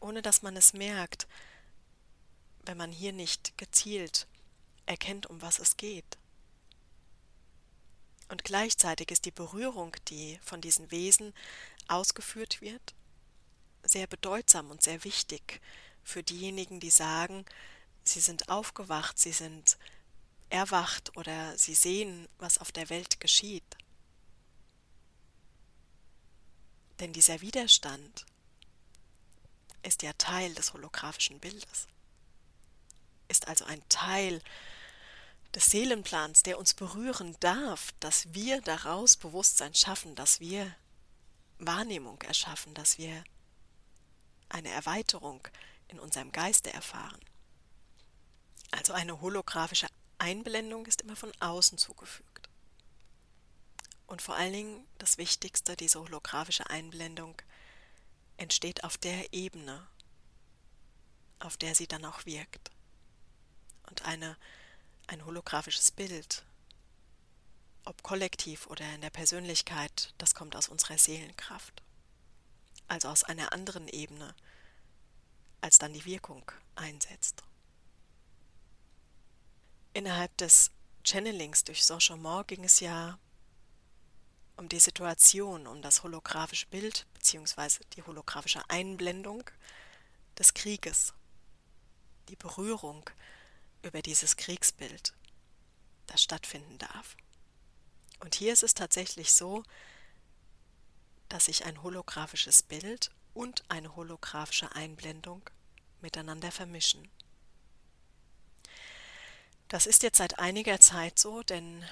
ohne 0.00 0.22
dass 0.22 0.42
man 0.42 0.56
es 0.56 0.72
merkt, 0.72 1.28
wenn 2.64 2.76
man 2.76 2.92
hier 2.92 3.12
nicht 3.12 3.56
gezielt 3.56 4.26
erkennt, 4.86 5.26
um 5.26 5.40
was 5.42 5.58
es 5.58 5.76
geht. 5.76 6.18
Und 8.32 8.44
gleichzeitig 8.44 9.10
ist 9.10 9.26
die 9.26 9.30
Berührung, 9.30 9.94
die 10.08 10.38
von 10.42 10.62
diesen 10.62 10.90
Wesen 10.90 11.34
ausgeführt 11.86 12.62
wird, 12.62 12.94
sehr 13.82 14.06
bedeutsam 14.06 14.70
und 14.70 14.82
sehr 14.82 15.04
wichtig 15.04 15.60
für 16.02 16.22
diejenigen, 16.22 16.80
die 16.80 16.88
sagen, 16.88 17.44
sie 18.04 18.20
sind 18.20 18.48
aufgewacht, 18.48 19.18
sie 19.18 19.32
sind 19.32 19.76
erwacht 20.48 21.14
oder 21.14 21.58
sie 21.58 21.74
sehen, 21.74 22.26
was 22.38 22.56
auf 22.56 22.72
der 22.72 22.88
Welt 22.88 23.20
geschieht. 23.20 23.76
Denn 27.00 27.12
dieser 27.12 27.42
Widerstand 27.42 28.24
ist 29.82 30.00
ja 30.00 30.14
Teil 30.14 30.54
des 30.54 30.72
holographischen 30.72 31.38
Bildes, 31.38 31.86
ist 33.28 33.46
also 33.46 33.66
ein 33.66 33.86
Teil 33.90 34.40
des 35.54 35.66
Seelenplans, 35.66 36.42
der 36.42 36.58
uns 36.58 36.74
berühren 36.74 37.36
darf, 37.40 37.92
dass 38.00 38.32
wir 38.32 38.60
daraus 38.62 39.16
Bewusstsein 39.16 39.74
schaffen, 39.74 40.14
dass 40.14 40.40
wir 40.40 40.74
Wahrnehmung 41.58 42.20
erschaffen, 42.22 42.74
dass 42.74 42.98
wir 42.98 43.22
eine 44.48 44.70
Erweiterung 44.70 45.46
in 45.88 45.98
unserem 45.98 46.32
Geiste 46.32 46.72
erfahren. 46.72 47.20
Also 48.70 48.94
eine 48.94 49.20
holographische 49.20 49.86
Einblendung 50.18 50.86
ist 50.86 51.02
immer 51.02 51.16
von 51.16 51.32
außen 51.40 51.78
zugefügt. 51.78 52.48
Und 54.06 54.22
vor 54.22 54.34
allen 54.36 54.52
Dingen 54.52 54.86
das 54.98 55.18
Wichtigste, 55.18 55.76
diese 55.76 56.00
holographische 56.00 56.68
Einblendung 56.68 57.40
entsteht 58.36 58.84
auf 58.84 58.96
der 58.96 59.32
Ebene, 59.32 59.86
auf 61.38 61.56
der 61.56 61.74
sie 61.74 61.86
dann 61.86 62.04
auch 62.04 62.24
wirkt. 62.24 62.70
Und 63.88 64.04
eine 64.04 64.36
ein 65.12 65.26
holographisches 65.26 65.90
Bild, 65.90 66.44
ob 67.84 68.02
kollektiv 68.02 68.66
oder 68.66 68.94
in 68.94 69.02
der 69.02 69.10
Persönlichkeit, 69.10 70.14
das 70.18 70.34
kommt 70.34 70.56
aus 70.56 70.68
unserer 70.68 70.96
Seelenkraft, 70.96 71.82
also 72.88 73.08
aus 73.08 73.22
einer 73.22 73.52
anderen 73.52 73.88
Ebene, 73.88 74.34
als 75.60 75.78
dann 75.78 75.92
die 75.92 76.06
Wirkung 76.06 76.50
einsetzt. 76.74 77.42
Innerhalb 79.92 80.34
des 80.38 80.70
Channelings 81.04 81.64
durch 81.64 81.84
Saint-Chamond 81.84 82.48
ging 82.48 82.64
es 82.64 82.80
ja 82.80 83.18
um 84.56 84.68
die 84.68 84.80
Situation, 84.80 85.66
um 85.66 85.82
das 85.82 86.02
holographische 86.02 86.66
Bild 86.68 87.06
bzw. 87.14 87.84
die 87.96 88.02
holographische 88.02 88.62
Einblendung 88.68 89.44
des 90.38 90.54
Krieges, 90.54 91.12
die 92.28 92.36
Berührung 92.36 93.10
über 93.82 94.02
dieses 94.02 94.36
Kriegsbild, 94.36 95.14
das 96.06 96.22
stattfinden 96.22 96.78
darf. 96.78 97.16
Und 98.20 98.34
hier 98.34 98.52
ist 98.52 98.62
es 98.62 98.74
tatsächlich 98.74 99.32
so, 99.32 99.64
dass 101.28 101.46
sich 101.46 101.64
ein 101.64 101.82
holographisches 101.82 102.62
Bild 102.62 103.10
und 103.34 103.64
eine 103.68 103.96
holographische 103.96 104.74
Einblendung 104.74 105.42
miteinander 106.00 106.52
vermischen. 106.52 107.08
Das 109.68 109.86
ist 109.86 110.02
jetzt 110.02 110.18
seit 110.18 110.38
einiger 110.38 110.78
Zeit 110.80 111.18
so, 111.18 111.42
denn 111.42 111.82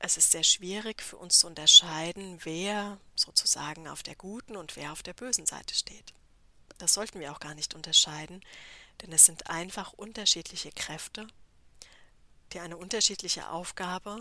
es 0.00 0.16
ist 0.16 0.32
sehr 0.32 0.42
schwierig 0.42 1.02
für 1.02 1.16
uns 1.16 1.38
zu 1.38 1.46
unterscheiden, 1.46 2.40
wer 2.44 2.98
sozusagen 3.14 3.88
auf 3.88 4.02
der 4.02 4.16
guten 4.16 4.56
und 4.56 4.76
wer 4.76 4.92
auf 4.92 5.02
der 5.02 5.12
bösen 5.14 5.46
Seite 5.46 5.74
steht. 5.74 6.12
Das 6.78 6.94
sollten 6.94 7.20
wir 7.20 7.32
auch 7.32 7.40
gar 7.40 7.54
nicht 7.54 7.74
unterscheiden, 7.74 8.44
denn 9.02 9.12
es 9.12 9.24
sind 9.26 9.48
einfach 9.50 9.92
unterschiedliche 9.92 10.72
Kräfte, 10.72 11.26
die 12.52 12.60
eine 12.60 12.76
unterschiedliche 12.76 13.50
Aufgabe 13.50 14.20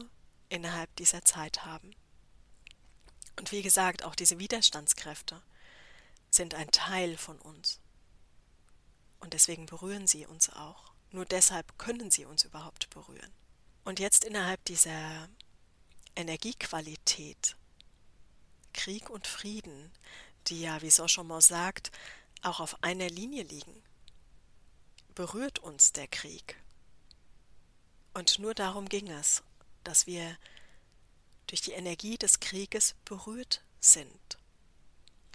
innerhalb 0.50 0.96
dieser 0.96 1.24
Zeit 1.24 1.65
haben. 1.65 1.96
Und 3.38 3.51
wie 3.51 3.62
gesagt, 3.62 4.03
auch 4.03 4.15
diese 4.15 4.39
Widerstandskräfte 4.39 5.41
sind 6.29 6.55
ein 6.55 6.72
Teil 6.72 7.17
von 7.17 7.39
uns. 7.39 7.79
Und 9.19 9.34
deswegen 9.34 9.65
berühren 9.65 10.07
sie 10.07 10.25
uns 10.25 10.50
auch. 10.50 10.91
Nur 11.12 11.25
deshalb 11.25 11.77
können 11.77 12.12
sie 12.12 12.25
uns 12.25 12.43
überhaupt 12.43 12.89
berühren. 12.89 13.34
Und 13.84 14.00
jetzt 14.00 14.25
innerhalb 14.25 14.63
dieser 14.65 15.29
Energiequalität, 16.15 17.55
Krieg 18.74 19.10
und 19.10 19.27
Frieden, 19.27 19.91
die 20.48 20.62
ja, 20.62 20.81
wie 20.81 20.89
Sochomont 20.89 21.43
sagt, 21.43 21.91
auch 22.41 22.60
auf 22.60 22.84
einer 22.84 23.10
Linie 23.10 23.43
liegen, 23.43 23.84
berührt 25.15 25.60
uns 25.60 25.93
der 25.93 26.07
Krieg. 26.07 26.62
Und 28.17 28.39
nur 28.39 28.55
darum 28.55 28.89
ging 28.89 29.12
es, 29.12 29.43
dass 29.83 30.07
wir 30.07 30.39
durch 31.45 31.62
die 31.62 31.74
Energie 31.74 32.17
des 32.17 32.39
Krieges 32.39 32.95
berührt 33.05 33.62
sind. 33.79 34.39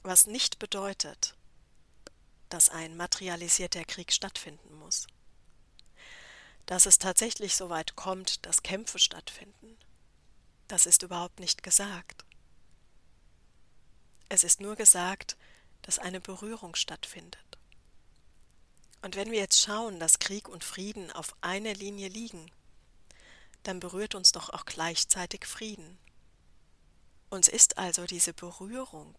Was 0.02 0.26
nicht 0.26 0.58
bedeutet, 0.58 1.36
dass 2.48 2.70
ein 2.70 2.96
materialisierter 2.96 3.84
Krieg 3.84 4.12
stattfinden 4.12 4.74
muss. 4.80 5.06
Dass 6.66 6.86
es 6.86 6.98
tatsächlich 6.98 7.54
so 7.54 7.70
weit 7.70 7.94
kommt, 7.94 8.44
dass 8.46 8.64
Kämpfe 8.64 8.98
stattfinden, 8.98 9.78
das 10.66 10.84
ist 10.84 11.04
überhaupt 11.04 11.38
nicht 11.38 11.62
gesagt. 11.62 12.24
Es 14.28 14.42
ist 14.42 14.60
nur 14.60 14.74
gesagt, 14.74 15.36
dass 15.82 16.00
eine 16.00 16.20
Berührung 16.20 16.74
stattfindet. 16.74 17.58
Und 19.02 19.14
wenn 19.14 19.30
wir 19.30 19.38
jetzt 19.38 19.62
schauen, 19.62 20.00
dass 20.00 20.18
Krieg 20.18 20.48
und 20.48 20.64
Frieden 20.64 21.12
auf 21.12 21.36
einer 21.42 21.74
Linie 21.74 22.08
liegen, 22.08 22.50
dann 23.62 23.80
berührt 23.80 24.14
uns 24.14 24.32
doch 24.32 24.50
auch 24.50 24.64
gleichzeitig 24.64 25.46
Frieden. 25.46 25.98
Uns 27.30 27.48
ist 27.48 27.78
also 27.78 28.06
diese 28.06 28.32
Berührung 28.32 29.16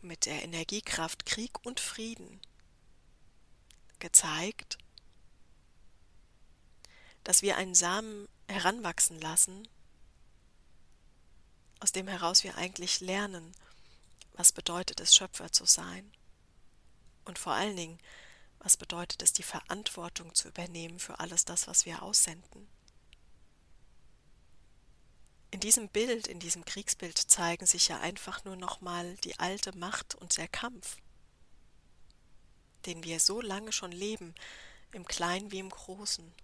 mit 0.00 0.26
der 0.26 0.42
Energiekraft 0.42 1.26
Krieg 1.26 1.64
und 1.64 1.80
Frieden 1.80 2.40
gezeigt, 3.98 4.78
dass 7.24 7.42
wir 7.42 7.56
einen 7.56 7.74
Samen 7.74 8.28
heranwachsen 8.48 9.20
lassen, 9.20 9.68
aus 11.80 11.92
dem 11.92 12.08
heraus 12.08 12.42
wir 12.42 12.56
eigentlich 12.56 13.00
lernen, 13.00 13.52
was 14.32 14.52
bedeutet 14.52 15.00
es, 15.00 15.14
Schöpfer 15.14 15.52
zu 15.52 15.64
sein. 15.64 16.10
Und 17.24 17.38
vor 17.38 17.52
allen 17.52 17.76
Dingen, 17.76 17.98
was 18.60 18.76
bedeutet 18.76 19.22
es, 19.22 19.32
die 19.32 19.42
Verantwortung 19.42 20.34
zu 20.34 20.48
übernehmen 20.48 20.98
für 20.98 21.20
alles 21.20 21.44
das, 21.44 21.66
was 21.66 21.86
wir 21.86 22.02
aussenden. 22.02 22.68
In 25.50 25.60
diesem 25.60 25.88
Bild, 25.88 26.26
in 26.26 26.40
diesem 26.40 26.64
Kriegsbild 26.64 27.16
zeigen 27.16 27.66
sich 27.66 27.88
ja 27.88 28.00
einfach 28.00 28.44
nur 28.44 28.56
nochmal 28.56 29.16
die 29.18 29.38
alte 29.38 29.76
Macht 29.76 30.14
und 30.14 30.36
der 30.36 30.48
Kampf, 30.48 30.98
den 32.84 33.02
wir 33.02 33.18
so 33.18 33.40
lange 33.40 33.72
schon 33.72 33.92
leben, 33.92 34.34
im 34.92 35.06
Kleinen 35.06 35.50
wie 35.50 35.58
im 35.58 35.70
Großen 35.70 36.34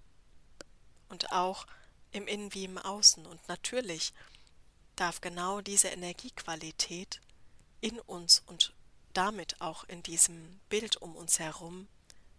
und 1.08 1.32
auch 1.32 1.66
im 2.12 2.26
Innen 2.26 2.54
wie 2.54 2.64
im 2.64 2.78
Außen. 2.78 3.26
Und 3.26 3.46
natürlich 3.48 4.14
darf 4.96 5.20
genau 5.20 5.60
diese 5.60 5.88
Energiequalität 5.88 7.20
in 7.80 8.00
uns 8.00 8.42
und 8.46 8.72
damit 9.12 9.60
auch 9.60 9.84
in 9.84 10.02
diesem 10.02 10.60
Bild 10.68 10.96
um 10.96 11.14
uns 11.14 11.38
herum 11.38 11.88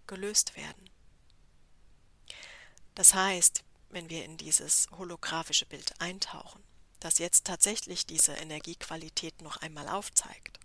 gelöst 0.07 0.55
werden. 0.55 0.89
Das 2.95 3.13
heißt, 3.13 3.63
wenn 3.89 4.09
wir 4.09 4.25
in 4.25 4.37
dieses 4.37 4.87
holographische 4.91 5.65
Bild 5.65 5.99
eintauchen, 5.99 6.63
das 6.99 7.17
jetzt 7.19 7.45
tatsächlich 7.45 8.05
diese 8.05 8.33
Energiequalität 8.33 9.41
noch 9.41 9.57
einmal 9.57 9.87
aufzeigt, 9.87 10.59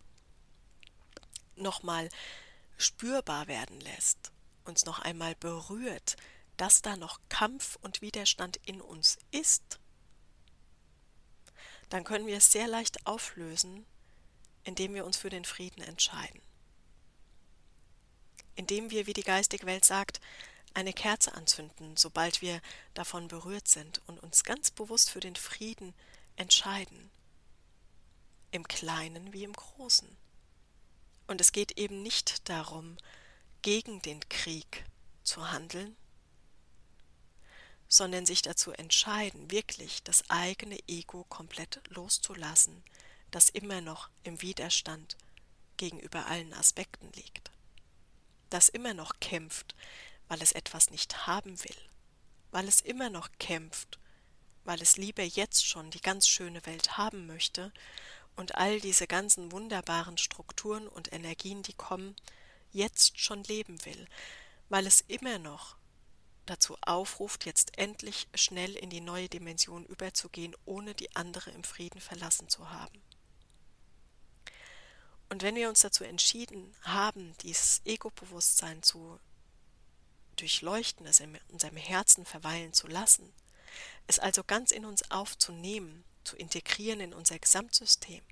nochmal 1.57 2.09
spürbar 2.77 3.47
werden 3.47 3.81
lässt, 3.81 4.33
uns 4.65 4.85
noch 4.85 5.01
einmal 5.01 5.35
berührt, 5.35 6.17
dass 6.57 6.83
da 6.83 6.97
noch 6.97 7.21
Kampf 7.29 7.77
und 7.83 8.01
Widerstand 8.01 8.59
in 8.65 8.81
uns 8.81 9.19
ist, 9.31 9.81
dann 11.89 12.05
können 12.05 12.27
wir 12.27 12.37
es 12.37 12.53
sehr 12.53 12.69
leicht 12.69 13.07
auflösen, 13.07 13.85
indem 14.65 14.95
wir 14.95 15.05
uns 15.05 15.17
für 15.17 15.31
den 15.31 15.45
Frieden 15.45 15.83
entscheiden. 15.83 16.41
Indem 18.55 18.91
wir, 18.91 19.07
wie 19.07 19.13
die 19.13 19.23
geistige 19.23 19.67
Welt 19.67 19.85
sagt, 19.85 20.21
eine 20.75 20.93
Kerze 20.93 21.35
anzünden, 21.35 21.97
sobald 21.97 22.43
wir 22.43 22.61
davon 22.95 23.29
berührt 23.29 23.69
sind 23.69 24.01
und 24.07 24.19
uns 24.21 24.45
ganz 24.45 24.71
bewusst 24.71 25.11
für 25.11 25.21
den 25.21 25.37
Frieden 25.37 25.95
entscheiden. 26.37 27.11
Im 28.53 28.67
Kleinen 28.67 29.33
wie 29.33 29.45
im 29.45 29.53
Großen. 29.53 30.17
Und 31.27 31.41
es 31.41 31.53
geht 31.53 31.79
eben 31.79 32.03
nicht 32.03 32.49
darum, 32.49 32.97
gegen 33.63 34.03
den 34.03 34.21
Krieg 34.29 34.85
zu 35.23 35.51
handeln, 35.51 35.97
sondern 37.89 38.25
sich 38.25 38.43
dazu 38.43 38.73
entscheiden, 38.73 39.51
wirklich 39.51 40.03
das 40.03 40.29
eigene 40.31 40.79
Ego 40.89 41.25
komplett 41.25 41.81
loszulassen, 41.89 42.83
das 43.31 43.51
immer 43.51 43.81
noch 43.81 44.09
im 44.23 44.41
Widerstand 44.43 45.17
gegenüber 45.77 46.27
allen 46.27 46.53
Aspekten 46.53 47.13
liegt, 47.13 47.51
das 48.51 48.69
immer 48.69 48.95
noch 48.95 49.21
kämpft, 49.21 49.75
weil 50.29 50.43
es 50.43 50.53
etwas 50.53 50.91
nicht 50.91 51.27
haben 51.27 51.63
will, 51.65 51.77
weil 52.51 52.69
es 52.69 52.81
immer 52.81 53.11
noch 53.11 53.29
kämpft, 53.39 53.99
weil 54.65 54.83
es 54.83 54.97
lieber 54.97 55.23
jetzt 55.23 55.67
schon 55.67 55.91
die 55.91 56.01
ganz 56.01 56.29
schöne 56.29 56.65
Welt 56.67 56.99
haben 56.99 57.27
möchte 57.27 57.73
und 58.37 58.55
all 58.57 58.81
diese 58.81 59.07
ganzen 59.07 59.53
wunderbaren 59.53 60.19
Strukturen 60.19 60.89
und 60.89 61.13
Energien, 61.13 61.63
die 61.63 61.73
kommen, 61.73 62.15
jetzt 62.73 63.19
schon 63.19 63.43
leben 63.45 63.85
will, 63.85 64.07
weil 64.69 64.87
es 64.87 65.01
immer 65.01 65.39
noch 65.39 65.77
dazu 66.47 66.77
aufruft, 66.81 67.47
jetzt 67.47 67.79
endlich 67.79 68.29
schnell 68.35 68.75
in 68.77 68.91
die 68.91 69.01
neue 69.01 69.29
Dimension 69.29 69.85
überzugehen, 69.87 70.55
ohne 70.65 70.95
die 70.95 71.15
andere 71.17 71.51
im 71.51 71.65
Frieden 71.65 72.01
verlassen 72.01 72.49
zu 72.49 72.71
haben. 72.71 73.01
Und 75.31 75.43
wenn 75.43 75.55
wir 75.55 75.69
uns 75.69 75.81
dazu 75.81 76.05
entschieden 76.05 76.75
haben, 76.83 77.37
dieses 77.39 77.81
Ego-Bewusstsein 77.85 78.83
zu 78.83 79.19
durchleuchten, 80.37 81.07
es 81.07 81.21
in 81.21 81.39
unserem 81.49 81.77
Herzen 81.77 82.27
verweilen 82.27 82.73
zu 82.73 82.89
lassen, 82.89 83.33
es 84.09 84.19
also 84.19 84.43
ganz 84.43 84.73
in 84.73 84.85
uns 84.85 85.09
aufzunehmen, 85.11 86.05
zu 86.25 86.37
integrieren 86.37 87.01
in 87.01 87.15
unser 87.15 87.39
Gesamtsystem, 87.39 88.23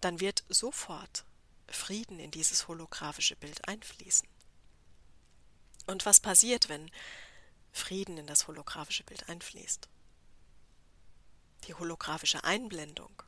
dann 0.00 0.20
wird 0.20 0.44
sofort 0.48 1.24
Frieden 1.68 2.18
in 2.18 2.32
dieses 2.32 2.66
holographische 2.66 3.36
Bild 3.36 3.66
einfließen. 3.68 4.28
Und 5.86 6.04
was 6.04 6.18
passiert, 6.18 6.68
wenn 6.68 6.90
Frieden 7.72 8.18
in 8.18 8.26
das 8.26 8.48
holographische 8.48 9.04
Bild 9.04 9.28
einfließt? 9.28 9.88
Die 11.68 11.74
holographische 11.74 12.42
Einblendung, 12.42 13.22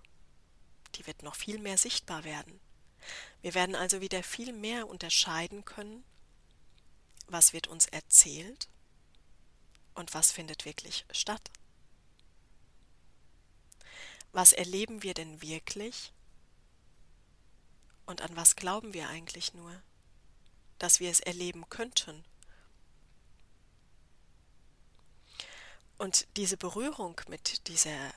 die 0.94 1.06
wird 1.06 1.22
noch 1.22 1.34
viel 1.34 1.58
mehr 1.58 1.78
sichtbar 1.78 2.24
werden. 2.24 2.60
Wir 3.42 3.54
werden 3.54 3.74
also 3.74 4.00
wieder 4.00 4.22
viel 4.22 4.52
mehr 4.52 4.88
unterscheiden 4.88 5.64
können, 5.64 6.04
was 7.28 7.52
wird 7.52 7.66
uns 7.66 7.86
erzählt 7.86 8.68
und 9.94 10.14
was 10.14 10.32
findet 10.32 10.64
wirklich 10.64 11.04
statt. 11.10 11.50
Was 14.32 14.52
erleben 14.52 15.02
wir 15.02 15.14
denn 15.14 15.40
wirklich 15.40 16.12
und 18.04 18.20
an 18.20 18.36
was 18.36 18.56
glauben 18.56 18.92
wir 18.92 19.08
eigentlich 19.08 19.54
nur, 19.54 19.82
dass 20.78 21.00
wir 21.00 21.10
es 21.10 21.20
erleben 21.20 21.68
könnten? 21.68 22.24
Und 25.98 26.28
diese 26.36 26.58
Berührung 26.58 27.18
mit 27.28 27.66
dieser 27.68 28.12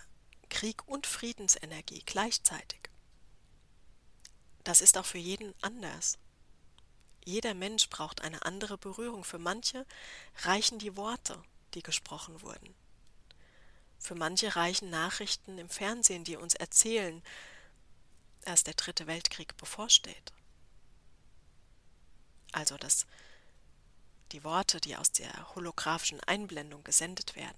Krieg- 0.49 0.87
und 0.87 1.07
Friedensenergie 1.07 2.03
gleichzeitig, 2.05 2.79
das 4.63 4.81
ist 4.81 4.97
auch 4.97 5.05
für 5.05 5.17
jeden 5.17 5.53
anders. 5.61 6.17
Jeder 7.25 7.53
Mensch 7.53 7.89
braucht 7.89 8.21
eine 8.21 8.43
andere 8.45 8.77
Berührung. 8.77 9.23
Für 9.23 9.39
manche 9.39 9.85
reichen 10.43 10.79
die 10.79 10.95
Worte, 10.95 11.41
die 11.73 11.83
gesprochen 11.83 12.41
wurden. 12.41 12.75
Für 13.99 14.15
manche 14.15 14.55
reichen 14.55 14.89
Nachrichten 14.89 15.57
im 15.57 15.69
Fernsehen, 15.69 16.23
die 16.23 16.37
uns 16.37 16.53
erzählen, 16.53 17.21
dass 18.41 18.63
der 18.63 18.73
dritte 18.73 19.07
Weltkrieg 19.07 19.57
bevorsteht. 19.57 20.33
Also 22.51 22.77
dass 22.77 23.05
die 24.31 24.43
Worte, 24.43 24.79
die 24.79 24.95
aus 24.95 25.11
der 25.11 25.55
holographischen 25.55 26.19
Einblendung 26.21 26.83
gesendet 26.83 27.35
werden. 27.35 27.57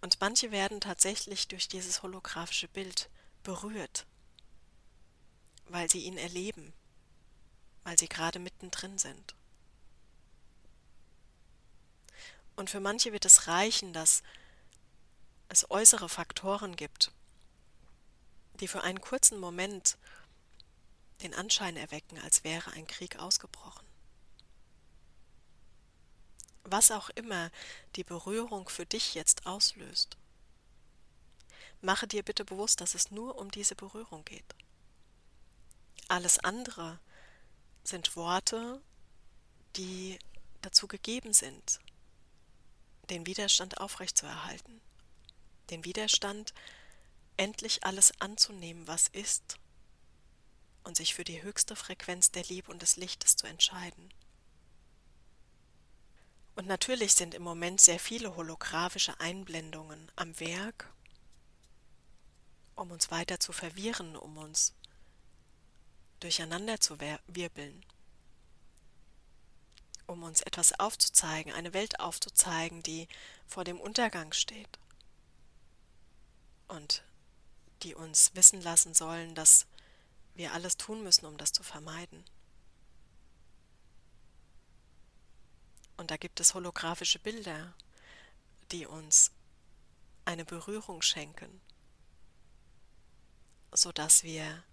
Und 0.00 0.20
manche 0.20 0.50
werden 0.50 0.80
tatsächlich 0.80 1.48
durch 1.48 1.68
dieses 1.68 2.02
holographische 2.02 2.68
Bild 2.68 3.08
berührt, 3.42 4.06
weil 5.68 5.90
sie 5.90 6.04
ihn 6.04 6.18
erleben, 6.18 6.72
weil 7.84 7.98
sie 7.98 8.08
gerade 8.08 8.38
mittendrin 8.38 8.98
sind. 8.98 9.34
Und 12.56 12.70
für 12.70 12.80
manche 12.80 13.12
wird 13.12 13.24
es 13.24 13.48
reichen, 13.48 13.92
dass 13.92 14.22
es 15.48 15.70
äußere 15.70 16.08
Faktoren 16.08 16.74
gibt, 16.74 17.12
die 18.60 18.68
für 18.68 18.82
einen 18.82 19.00
kurzen 19.00 19.38
Moment 19.38 19.98
den 21.22 21.34
Anschein 21.34 21.76
erwecken, 21.76 22.18
als 22.18 22.44
wäre 22.44 22.72
ein 22.72 22.86
Krieg 22.86 23.16
ausgebrochen. 23.16 23.85
Was 26.68 26.90
auch 26.90 27.10
immer 27.10 27.52
die 27.94 28.02
Berührung 28.02 28.68
für 28.68 28.86
dich 28.86 29.14
jetzt 29.14 29.46
auslöst, 29.46 30.16
mache 31.80 32.08
dir 32.08 32.24
bitte 32.24 32.44
bewusst, 32.44 32.80
dass 32.80 32.96
es 32.96 33.12
nur 33.12 33.38
um 33.38 33.52
diese 33.52 33.76
Berührung 33.76 34.24
geht. 34.24 34.56
Alles 36.08 36.40
andere 36.40 36.98
sind 37.84 38.16
Worte, 38.16 38.82
die 39.76 40.18
dazu 40.60 40.88
gegeben 40.88 41.32
sind, 41.32 41.78
den 43.10 43.26
Widerstand 43.26 43.78
aufrechtzuerhalten, 43.78 44.80
den 45.70 45.84
Widerstand, 45.84 46.52
endlich 47.36 47.84
alles 47.84 48.12
anzunehmen, 48.20 48.88
was 48.88 49.06
ist, 49.08 49.58
und 50.82 50.96
sich 50.96 51.14
für 51.14 51.24
die 51.24 51.42
höchste 51.42 51.76
Frequenz 51.76 52.32
der 52.32 52.44
Liebe 52.44 52.72
und 52.72 52.82
des 52.82 52.96
Lichtes 52.96 53.36
zu 53.36 53.46
entscheiden. 53.46 54.12
Und 56.56 56.66
natürlich 56.66 57.14
sind 57.14 57.34
im 57.34 57.42
Moment 57.42 57.82
sehr 57.82 58.00
viele 58.00 58.34
holographische 58.34 59.20
Einblendungen 59.20 60.10
am 60.16 60.40
Werk, 60.40 60.90
um 62.74 62.90
uns 62.90 63.10
weiter 63.10 63.38
zu 63.38 63.52
verwirren, 63.52 64.16
um 64.16 64.38
uns 64.38 64.72
durcheinander 66.20 66.80
zu 66.80 66.98
wirbeln, 66.98 67.84
um 70.06 70.22
uns 70.22 70.40
etwas 70.40 70.78
aufzuzeigen, 70.80 71.52
eine 71.52 71.74
Welt 71.74 72.00
aufzuzeigen, 72.00 72.82
die 72.82 73.06
vor 73.46 73.64
dem 73.64 73.78
Untergang 73.78 74.32
steht 74.32 74.78
und 76.68 77.02
die 77.82 77.94
uns 77.94 78.34
wissen 78.34 78.62
lassen 78.62 78.94
sollen, 78.94 79.34
dass 79.34 79.66
wir 80.34 80.54
alles 80.54 80.78
tun 80.78 81.02
müssen, 81.02 81.26
um 81.26 81.36
das 81.36 81.52
zu 81.52 81.62
vermeiden. 81.62 82.24
Und 85.96 86.10
da 86.10 86.16
gibt 86.16 86.40
es 86.40 86.54
holographische 86.54 87.18
Bilder, 87.18 87.74
die 88.70 88.86
uns 88.86 89.30
eine 90.24 90.44
Berührung 90.44 91.02
schenken, 91.02 91.60
sodass 93.72 94.22
wir 94.22 94.64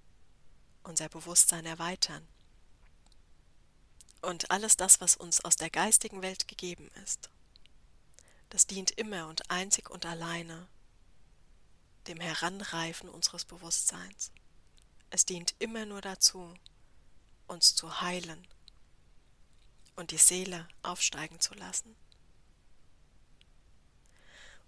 unser 0.83 1.09
Bewusstsein 1.09 1.65
erweitern. 1.65 2.27
Und 4.21 4.51
alles 4.51 4.77
das, 4.77 5.01
was 5.01 5.15
uns 5.15 5.41
aus 5.41 5.55
der 5.55 5.69
geistigen 5.69 6.21
Welt 6.21 6.47
gegeben 6.47 6.89
ist, 7.03 7.29
das 8.49 8.67
dient 8.67 8.91
immer 8.91 9.27
und 9.27 9.49
einzig 9.49 9.89
und 9.89 10.05
alleine 10.05 10.67
dem 12.07 12.19
Heranreifen 12.19 13.09
unseres 13.09 13.45
Bewusstseins. 13.45 14.31
Es 15.09 15.25
dient 15.25 15.55
immer 15.59 15.85
nur 15.85 16.01
dazu, 16.01 16.53
uns 17.47 17.75
zu 17.75 18.01
heilen 18.01 18.47
und 19.95 20.11
die 20.11 20.17
Seele 20.17 20.67
aufsteigen 20.81 21.39
zu 21.39 21.53
lassen. 21.53 21.95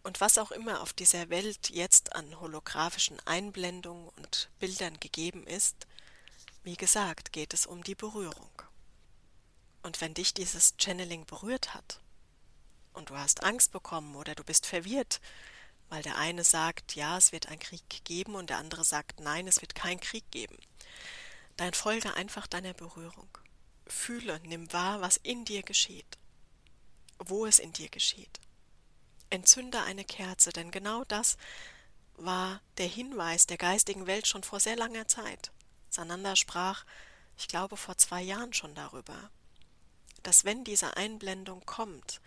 Und 0.04 0.22
was 0.22 0.38
auch 0.38 0.52
immer 0.52 0.82
auf 0.82 0.94
dieser 0.94 1.30
Welt 1.30 1.72
jetzt 1.72 2.16
an 2.16 2.40
holographischen 2.40 3.20
Einblendungen 3.26 4.10
und 4.10 4.52
Bildern 4.60 5.00
gegeben 5.00 5.48
ist, 5.48 5.88
wie 6.62 6.78
gesagt, 6.78 7.34
geht 7.34 7.54
es 7.54 7.66
um 7.66 7.84
die 7.84 7.96
Berührung. 7.96 8.62
Und 9.82 10.02
wenn 10.02 10.14
dich 10.14 10.34
dieses 10.34 10.76
Channeling 10.78 11.26
berührt 11.26 11.74
hat 11.74 12.02
und 12.94 13.10
du 13.10 13.18
hast 13.18 13.44
Angst 13.44 13.72
bekommen 13.72 14.16
oder 14.16 14.36
du 14.36 14.44
bist 14.44 14.66
verwirrt, 14.66 15.22
weil 15.90 16.04
der 16.04 16.18
eine 16.18 16.44
sagt, 16.44 16.96
ja, 16.96 17.18
es 17.18 17.32
wird 17.32 17.48
einen 17.48 17.60
Krieg 17.60 18.04
geben 18.04 18.36
und 18.36 18.50
der 18.50 18.58
andere 18.58 18.84
sagt, 18.84 19.20
nein, 19.20 19.48
es 19.48 19.62
wird 19.62 19.76
keinen 19.76 20.00
Krieg 20.00 20.30
geben, 20.32 20.58
dann 21.58 21.74
folge 21.74 22.14
einfach 22.16 22.48
deiner 22.48 22.74
Berührung. 22.74 23.30
Fühle, 23.88 24.40
nimm 24.44 24.72
wahr, 24.74 25.02
was 25.02 25.18
in 25.18 25.46
dir 25.46 25.64
geschieht, 25.64 26.18
wo 27.20 27.46
es 27.46 27.60
in 27.60 27.74
dir 27.74 27.90
geschieht. 27.90 28.40
Entzünde 29.30 29.82
eine 29.82 30.06
Kerze, 30.06 30.52
denn 30.52 30.72
genau 30.72 31.04
das 31.06 31.38
war 32.18 32.62
der 32.78 32.88
Hinweis 32.88 33.48
der 33.48 33.58
geistigen 33.58 34.08
Welt 34.08 34.28
schon 34.28 34.44
vor 34.44 34.60
sehr 34.60 34.76
langer 34.76 35.08
Zeit. 35.08 35.52
Sananda 35.90 36.36
sprach, 36.36 36.86
ich 37.38 37.48
glaube, 37.48 37.78
vor 37.78 37.98
zwei 37.98 38.22
Jahren 38.22 38.54
schon 38.54 38.76
darüber, 38.76 39.30
dass 40.24 40.46
wenn 40.46 40.64
diese 40.64 40.98
Einblendung 40.98 41.66
kommt, 41.66 42.22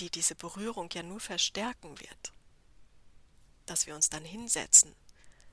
die 0.00 0.10
diese 0.10 0.34
Berührung 0.34 0.88
ja 0.92 1.02
nur 1.02 1.20
verstärken 1.20 1.98
wird, 2.00 2.32
dass 3.66 3.86
wir 3.86 3.94
uns 3.94 4.10
dann 4.10 4.24
hinsetzen 4.24 4.94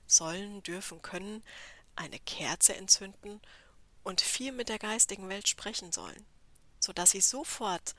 sollen, 0.08 0.63
dürfen, 0.63 1.01
können, 1.01 1.43
eine 1.95 2.19
Kerze 2.19 2.75
entzünden 2.75 3.41
und 4.05 4.21
viel 4.21 4.53
mit 4.53 4.69
der 4.69 4.79
geistigen 4.79 5.27
Welt 5.27 5.49
sprechen 5.49 5.91
sollen, 5.91 6.25
so 6.79 6.93
dass 6.93 7.11
sie 7.11 7.21
sofort 7.21 7.95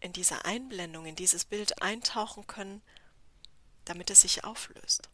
in 0.00 0.12
diese 0.12 0.44
Einblendung, 0.44 1.06
in 1.06 1.16
dieses 1.16 1.44
Bild 1.44 1.82
eintauchen 1.82 2.46
können, 2.46 2.82
damit 3.86 4.10
es 4.10 4.20
sich 4.20 4.44
auflöst. 4.44 5.08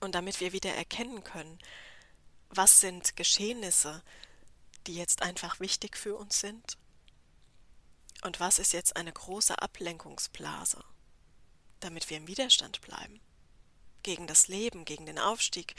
Und 0.00 0.14
damit 0.14 0.40
wir 0.40 0.52
wieder 0.52 0.74
erkennen 0.74 1.24
können, 1.24 1.58
was 2.50 2.80
sind 2.80 3.16
Geschehnisse, 3.16 4.02
die 4.86 4.94
jetzt 4.94 5.22
einfach 5.22 5.60
wichtig 5.60 5.96
für 5.96 6.16
uns 6.16 6.40
sind 6.40 6.76
und 8.22 8.40
was 8.40 8.58
ist 8.58 8.72
jetzt 8.72 8.96
eine 8.96 9.12
große 9.12 9.60
Ablenkungsblase, 9.62 10.84
damit 11.80 12.10
wir 12.10 12.16
im 12.16 12.26
Widerstand 12.26 12.80
bleiben 12.80 13.20
gegen 14.02 14.26
das 14.26 14.48
Leben, 14.48 14.84
gegen 14.84 15.06
den 15.06 15.18
Aufstieg, 15.18 15.74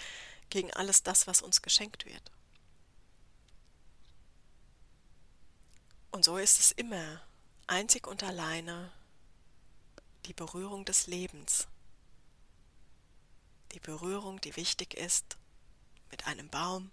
gegen 0.49 0.71
alles 0.73 1.03
das, 1.03 1.27
was 1.27 1.41
uns 1.41 1.61
geschenkt 1.61 2.05
wird. 2.05 2.31
Und 6.11 6.25
so 6.25 6.37
ist 6.37 6.59
es 6.59 6.71
immer, 6.71 7.21
einzig 7.67 8.07
und 8.07 8.23
alleine, 8.23 8.91
die 10.25 10.33
Berührung 10.33 10.85
des 10.85 11.07
Lebens. 11.07 11.67
Die 13.73 13.79
Berührung, 13.79 14.41
die 14.41 14.55
wichtig 14.55 14.95
ist 14.95 15.37
mit 16.09 16.25
einem 16.25 16.49
Baum, 16.49 16.89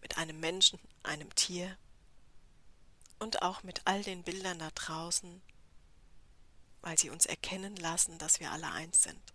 mit 0.00 0.16
einem 0.16 0.40
Menschen, 0.40 0.78
einem 1.02 1.34
Tier 1.34 1.76
und 3.18 3.42
auch 3.42 3.62
mit 3.62 3.82
all 3.84 4.02
den 4.02 4.22
Bildern 4.22 4.58
da 4.58 4.70
draußen, 4.70 5.42
weil 6.80 6.98
sie 6.98 7.10
uns 7.10 7.26
erkennen 7.26 7.76
lassen, 7.76 8.18
dass 8.18 8.40
wir 8.40 8.50
alle 8.50 8.70
eins 8.70 9.02
sind. 9.02 9.34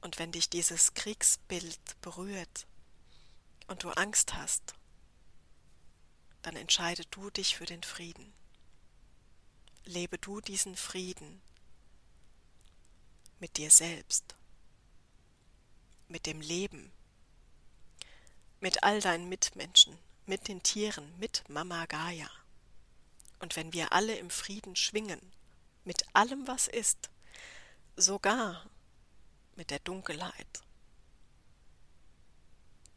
Und 0.00 0.18
wenn 0.18 0.32
dich 0.32 0.48
dieses 0.48 0.94
Kriegsbild 0.94 2.00
berührt 2.00 2.66
und 3.66 3.82
du 3.82 3.90
Angst 3.90 4.34
hast, 4.34 4.74
dann 6.42 6.56
entscheide 6.56 7.04
du 7.10 7.30
dich 7.30 7.56
für 7.56 7.66
den 7.66 7.82
Frieden. 7.82 8.32
Lebe 9.84 10.18
du 10.18 10.40
diesen 10.40 10.76
Frieden 10.76 11.40
mit 13.40 13.56
dir 13.56 13.70
selbst, 13.70 14.36
mit 16.08 16.26
dem 16.26 16.40
Leben, 16.40 16.92
mit 18.60 18.82
all 18.82 19.00
deinen 19.00 19.28
Mitmenschen, 19.28 19.98
mit 20.26 20.48
den 20.48 20.62
Tieren, 20.62 21.16
mit 21.18 21.48
Mama 21.48 21.86
Gaia. 21.86 22.30
Und 23.40 23.56
wenn 23.56 23.72
wir 23.72 23.92
alle 23.92 24.16
im 24.16 24.30
Frieden 24.30 24.76
schwingen, 24.76 25.20
mit 25.84 26.04
allem, 26.12 26.46
was 26.46 26.68
ist, 26.68 27.08
sogar 27.96 28.68
mit 29.58 29.70
der 29.70 29.80
Dunkelheit, 29.80 30.62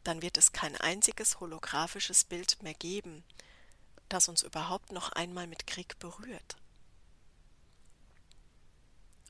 dann 0.04 0.22
wird 0.22 0.38
es 0.38 0.52
kein 0.52 0.76
einziges 0.76 1.40
holographisches 1.40 2.24
Bild 2.24 2.62
mehr 2.62 2.74
geben, 2.74 3.24
das 4.08 4.28
uns 4.28 4.42
überhaupt 4.42 4.92
noch 4.92 5.10
einmal 5.10 5.46
mit 5.46 5.66
Krieg 5.66 5.98
berührt. 5.98 6.56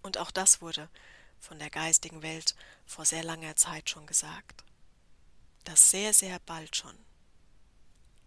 Und 0.02 0.18
auch 0.18 0.30
das 0.30 0.60
wurde 0.60 0.88
von 1.38 1.58
der 1.58 1.70
geistigen 1.70 2.22
Welt 2.22 2.54
vor 2.86 3.04
sehr 3.04 3.24
langer 3.24 3.56
Zeit 3.56 3.88
schon 3.88 4.06
gesagt, 4.06 4.62
dass 5.64 5.90
sehr, 5.90 6.12
sehr 6.12 6.38
bald 6.40 6.76
schon 6.76 6.96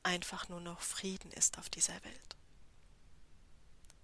einfach 0.04 0.50
nur 0.50 0.62
noch 0.62 0.82
Frieden 0.82 1.32
ist 1.32 1.58
auf 1.58 1.70
dieser 1.70 2.04
Welt, 2.04 2.36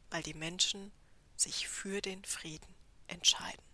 weil 0.10 0.24
die 0.24 0.34
Menschen 0.34 0.92
sich 1.36 1.68
für 1.68 2.02
den 2.02 2.24
Frieden 2.24 2.76
entscheiden 3.08 3.71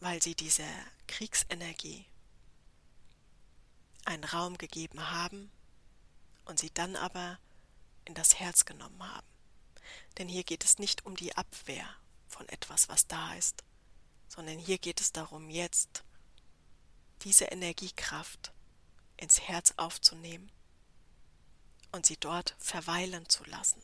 weil 0.00 0.22
sie 0.22 0.34
dieser 0.34 0.68
Kriegsenergie 1.06 2.06
einen 4.04 4.24
Raum 4.24 4.56
gegeben 4.58 5.10
haben 5.10 5.50
und 6.44 6.58
sie 6.58 6.70
dann 6.70 6.96
aber 6.96 7.38
in 8.04 8.14
das 8.14 8.38
Herz 8.38 8.64
genommen 8.64 9.02
haben. 9.02 9.26
Denn 10.18 10.28
hier 10.28 10.44
geht 10.44 10.64
es 10.64 10.78
nicht 10.78 11.04
um 11.04 11.16
die 11.16 11.36
Abwehr 11.36 11.88
von 12.28 12.48
etwas, 12.48 12.88
was 12.88 13.06
da 13.06 13.34
ist, 13.34 13.64
sondern 14.28 14.58
hier 14.58 14.78
geht 14.78 15.00
es 15.00 15.12
darum, 15.12 15.50
jetzt 15.50 16.04
diese 17.22 17.46
Energiekraft 17.46 18.52
ins 19.16 19.40
Herz 19.40 19.74
aufzunehmen 19.76 20.50
und 21.92 22.06
sie 22.06 22.16
dort 22.16 22.54
verweilen 22.58 23.28
zu 23.28 23.44
lassen, 23.44 23.82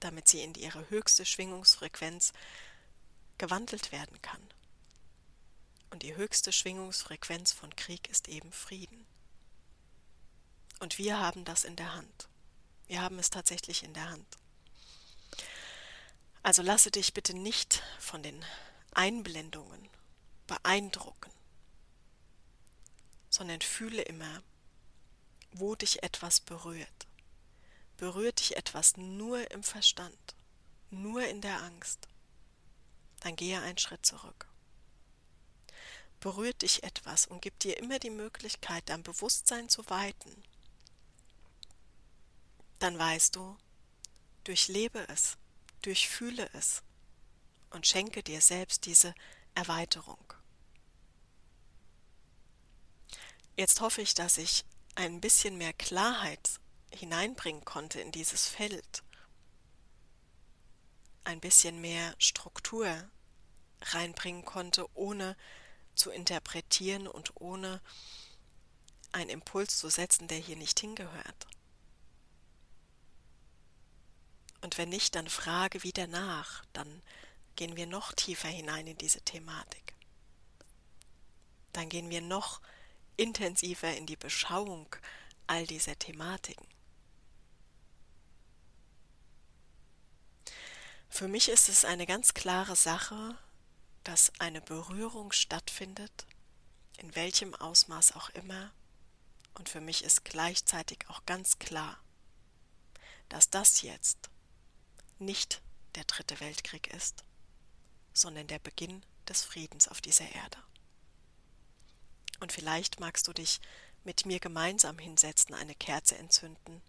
damit 0.00 0.28
sie 0.28 0.42
in 0.42 0.54
ihre 0.54 0.88
höchste 0.90 1.26
Schwingungsfrequenz 1.26 2.32
gewandelt 3.38 3.92
werden 3.92 4.20
kann. 4.22 4.40
Und 5.90 6.02
die 6.02 6.16
höchste 6.16 6.52
Schwingungsfrequenz 6.52 7.52
von 7.52 7.74
Krieg 7.76 8.08
ist 8.08 8.28
eben 8.28 8.52
Frieden. 8.52 9.06
Und 10.80 10.98
wir 10.98 11.20
haben 11.20 11.44
das 11.44 11.64
in 11.64 11.76
der 11.76 11.94
Hand. 11.94 12.28
Wir 12.86 13.00
haben 13.00 13.18
es 13.18 13.30
tatsächlich 13.30 13.82
in 13.82 13.94
der 13.94 14.10
Hand. 14.10 14.26
Also 16.42 16.62
lasse 16.62 16.90
dich 16.90 17.14
bitte 17.14 17.34
nicht 17.34 17.82
von 17.98 18.22
den 18.22 18.44
Einblendungen 18.92 19.88
beeindrucken, 20.46 21.30
sondern 23.30 23.60
fühle 23.60 24.02
immer, 24.02 24.42
wo 25.52 25.74
dich 25.74 26.02
etwas 26.02 26.40
berührt. 26.40 27.06
Berührt 27.96 28.40
dich 28.40 28.56
etwas 28.56 28.96
nur 28.96 29.50
im 29.52 29.62
Verstand, 29.62 30.34
nur 30.90 31.24
in 31.24 31.40
der 31.40 31.62
Angst 31.62 32.08
dann 33.24 33.36
gehe 33.36 33.58
einen 33.58 33.78
Schritt 33.78 34.04
zurück. 34.04 34.46
Berührt 36.20 36.60
dich 36.60 36.82
etwas 36.82 37.26
und 37.26 37.40
gibt 37.40 37.64
dir 37.64 37.78
immer 37.78 37.98
die 37.98 38.10
Möglichkeit, 38.10 38.86
dein 38.90 39.02
Bewusstsein 39.02 39.70
zu 39.70 39.88
weiten. 39.88 40.42
Dann 42.80 42.98
weißt 42.98 43.34
du, 43.34 43.56
durchlebe 44.44 45.08
es, 45.08 45.38
durchfühle 45.80 46.50
es 46.52 46.82
und 47.70 47.86
schenke 47.86 48.22
dir 48.22 48.42
selbst 48.42 48.84
diese 48.84 49.14
Erweiterung. 49.54 50.34
Jetzt 53.56 53.80
hoffe 53.80 54.02
ich, 54.02 54.12
dass 54.12 54.36
ich 54.36 54.66
ein 54.96 55.22
bisschen 55.22 55.56
mehr 55.56 55.72
Klarheit 55.72 56.60
hineinbringen 56.92 57.64
konnte 57.64 58.02
in 58.02 58.12
dieses 58.12 58.48
Feld, 58.48 59.02
ein 61.24 61.40
bisschen 61.40 61.80
mehr 61.80 62.14
Struktur 62.18 63.10
reinbringen 63.92 64.44
konnte, 64.44 64.86
ohne 64.94 65.36
zu 65.94 66.10
interpretieren 66.10 67.06
und 67.06 67.32
ohne 67.40 67.80
einen 69.12 69.30
Impuls 69.30 69.78
zu 69.78 69.88
setzen, 69.88 70.28
der 70.28 70.38
hier 70.38 70.56
nicht 70.56 70.80
hingehört. 70.80 71.46
Und 74.60 74.78
wenn 74.78 74.88
nicht, 74.88 75.14
dann 75.14 75.28
frage 75.28 75.82
wieder 75.82 76.06
nach, 76.06 76.64
dann 76.72 77.02
gehen 77.54 77.76
wir 77.76 77.86
noch 77.86 78.12
tiefer 78.12 78.48
hinein 78.48 78.86
in 78.86 78.98
diese 78.98 79.20
Thematik. 79.20 79.94
Dann 81.72 81.88
gehen 81.88 82.10
wir 82.10 82.20
noch 82.20 82.60
intensiver 83.16 83.94
in 83.96 84.06
die 84.06 84.16
Beschauung 84.16 84.88
all 85.46 85.66
dieser 85.66 85.98
Thematiken. 85.98 86.66
Für 91.08 91.28
mich 91.28 91.48
ist 91.48 91.68
es 91.68 91.84
eine 91.84 92.06
ganz 92.06 92.34
klare 92.34 92.74
Sache, 92.74 93.38
dass 94.04 94.32
eine 94.38 94.60
Berührung 94.60 95.32
stattfindet, 95.32 96.26
in 96.98 97.14
welchem 97.14 97.54
Ausmaß 97.54 98.12
auch 98.12 98.30
immer, 98.30 98.72
und 99.54 99.68
für 99.68 99.80
mich 99.80 100.04
ist 100.04 100.24
gleichzeitig 100.24 101.08
auch 101.08 101.24
ganz 101.26 101.58
klar, 101.58 101.98
dass 103.28 103.50
das 103.50 103.82
jetzt 103.82 104.30
nicht 105.18 105.62
der 105.94 106.04
dritte 106.04 106.38
Weltkrieg 106.40 106.88
ist, 106.88 107.24
sondern 108.12 108.46
der 108.46 108.58
Beginn 108.58 109.04
des 109.28 109.42
Friedens 109.42 109.88
auf 109.88 110.00
dieser 110.00 110.28
Erde. 110.34 110.58
Und 112.40 112.52
vielleicht 112.52 113.00
magst 113.00 113.26
du 113.28 113.32
dich 113.32 113.60
mit 114.02 114.26
mir 114.26 114.38
gemeinsam 114.38 114.98
hinsetzen, 114.98 115.54
eine 115.54 115.74
Kerze 115.74 116.18
entzünden, 116.18 116.82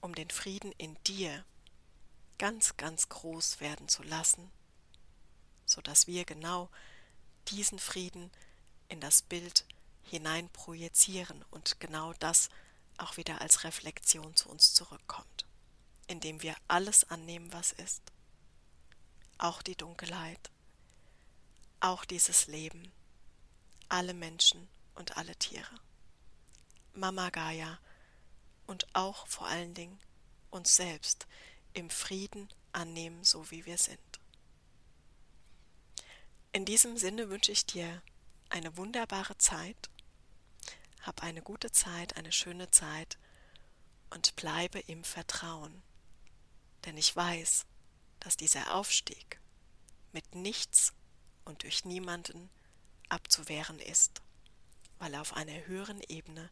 um 0.00 0.14
den 0.14 0.30
Frieden 0.30 0.72
in 0.72 0.96
dir 1.04 1.44
ganz, 2.38 2.76
ganz 2.76 3.08
groß 3.08 3.60
werden 3.60 3.88
zu 3.88 4.02
lassen, 4.02 4.50
so 5.68 5.80
dass 5.80 6.06
wir 6.06 6.24
genau 6.24 6.70
diesen 7.48 7.78
Frieden 7.78 8.30
in 8.88 9.00
das 9.00 9.22
Bild 9.22 9.64
hinein 10.02 10.48
projizieren 10.48 11.44
und 11.50 11.78
genau 11.80 12.12
das 12.14 12.48
auch 12.96 13.16
wieder 13.16 13.40
als 13.40 13.64
Reflexion 13.64 14.34
zu 14.34 14.48
uns 14.48 14.74
zurückkommt, 14.74 15.46
indem 16.06 16.42
wir 16.42 16.56
alles 16.66 17.04
annehmen, 17.10 17.52
was 17.52 17.72
ist, 17.72 18.02
auch 19.36 19.62
die 19.62 19.76
Dunkelheit, 19.76 20.50
auch 21.80 22.04
dieses 22.04 22.46
Leben, 22.46 22.90
alle 23.88 24.14
Menschen 24.14 24.68
und 24.94 25.16
alle 25.16 25.36
Tiere. 25.36 25.74
Mama 26.94 27.30
Gaia 27.30 27.78
und 28.66 28.86
auch 28.94 29.26
vor 29.28 29.46
allen 29.46 29.74
Dingen 29.74 30.00
uns 30.50 30.74
selbst 30.74 31.26
im 31.72 31.90
Frieden 31.90 32.48
annehmen, 32.72 33.22
so 33.22 33.50
wie 33.50 33.64
wir 33.66 33.78
sind. 33.78 33.98
In 36.52 36.64
diesem 36.64 36.96
Sinne 36.96 37.28
wünsche 37.28 37.52
ich 37.52 37.66
dir 37.66 38.02
eine 38.48 38.76
wunderbare 38.78 39.36
Zeit, 39.36 39.90
hab 41.02 41.22
eine 41.22 41.42
gute 41.42 41.70
Zeit, 41.70 42.16
eine 42.16 42.32
schöne 42.32 42.70
Zeit 42.70 43.18
und 44.10 44.34
bleibe 44.34 44.78
im 44.80 45.04
Vertrauen, 45.04 45.82
denn 46.86 46.96
ich 46.96 47.14
weiß, 47.14 47.66
dass 48.20 48.38
dieser 48.38 48.74
Aufstieg 48.74 49.40
mit 50.12 50.34
nichts 50.34 50.94
und 51.44 51.64
durch 51.64 51.84
niemanden 51.84 52.48
abzuwehren 53.10 53.78
ist, 53.78 54.22
weil 54.98 55.14
er 55.14 55.20
auf 55.20 55.34
einer 55.34 55.66
höheren 55.66 56.00
Ebene 56.08 56.50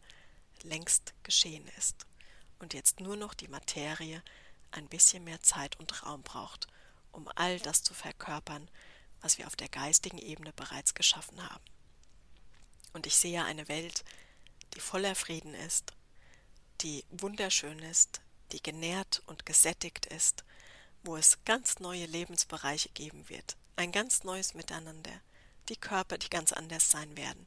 längst 0.63 1.15
geschehen 1.23 1.67
ist 1.79 2.07
und 2.59 2.75
jetzt 2.75 3.01
nur 3.01 3.17
noch 3.17 3.33
die 3.33 3.49
Materie 3.49 4.23
ein 4.73 4.89
bisschen 4.89 5.25
mehr 5.25 5.41
Zeit 5.41 5.77
und 5.77 6.03
Raum 6.03 6.23
braucht, 6.23 6.67
um 7.13 7.29
all 7.35 7.59
das 7.61 7.83
zu 7.83 7.95
verkörpern, 7.95 8.71
was 9.21 9.39
wir 9.39 9.47
auf 9.47 9.57
der 9.57 9.69
geistigen 9.69 10.19
Ebene 10.19 10.53
bereits 10.53 10.95
geschaffen 10.95 11.43
haben. 11.43 11.65
Und 12.93 13.07
ich 13.07 13.17
sehe 13.17 13.45
eine 13.45 13.69
Welt, 13.69 14.05
die 14.75 14.81
voller 14.81 15.15
Frieden 15.15 15.55
ist, 15.55 15.93
die 16.81 17.05
wunderschön 17.11 17.79
ist, 17.81 18.21
die 18.53 18.63
genährt 18.63 19.23
und 19.27 19.47
gesättigt 19.47 20.07
ist, 20.07 20.45
wo 21.03 21.17
es 21.17 21.43
ganz 21.45 21.79
neue 21.79 22.07
Lebensbereiche 22.07 22.91
geben 22.91 23.29
wird, 23.29 23.57
ein 23.77 23.93
ganz 23.93 24.25
neues 24.25 24.55
Miteinander, 24.55 25.21
die 25.69 25.77
Körper, 25.77 26.19
die 26.19 26.31
ganz 26.31 26.53
anders 26.53 26.91
sein 26.91 27.17
werden. 27.17 27.47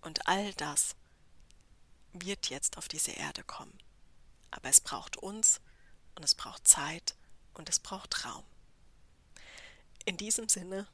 Und 0.00 0.26
all 0.26 0.52
das 0.54 0.94
wird 2.12 2.50
jetzt 2.50 2.78
auf 2.78 2.88
diese 2.88 3.12
Erde 3.12 3.42
kommen. 3.44 3.78
Aber 4.50 4.68
es 4.68 4.80
braucht 4.80 5.16
uns 5.16 5.60
und 6.14 6.24
es 6.24 6.34
braucht 6.34 6.66
Zeit 6.66 7.14
und 7.54 7.68
es 7.68 7.78
braucht 7.78 8.24
Raum. 8.24 8.44
In 10.08 10.16
diesem 10.16 10.48
Sinne, 10.48 10.86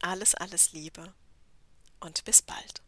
alles, 0.00 0.34
alles 0.34 0.72
Liebe 0.72 1.14
und 2.00 2.24
bis 2.24 2.42
bald. 2.42 2.82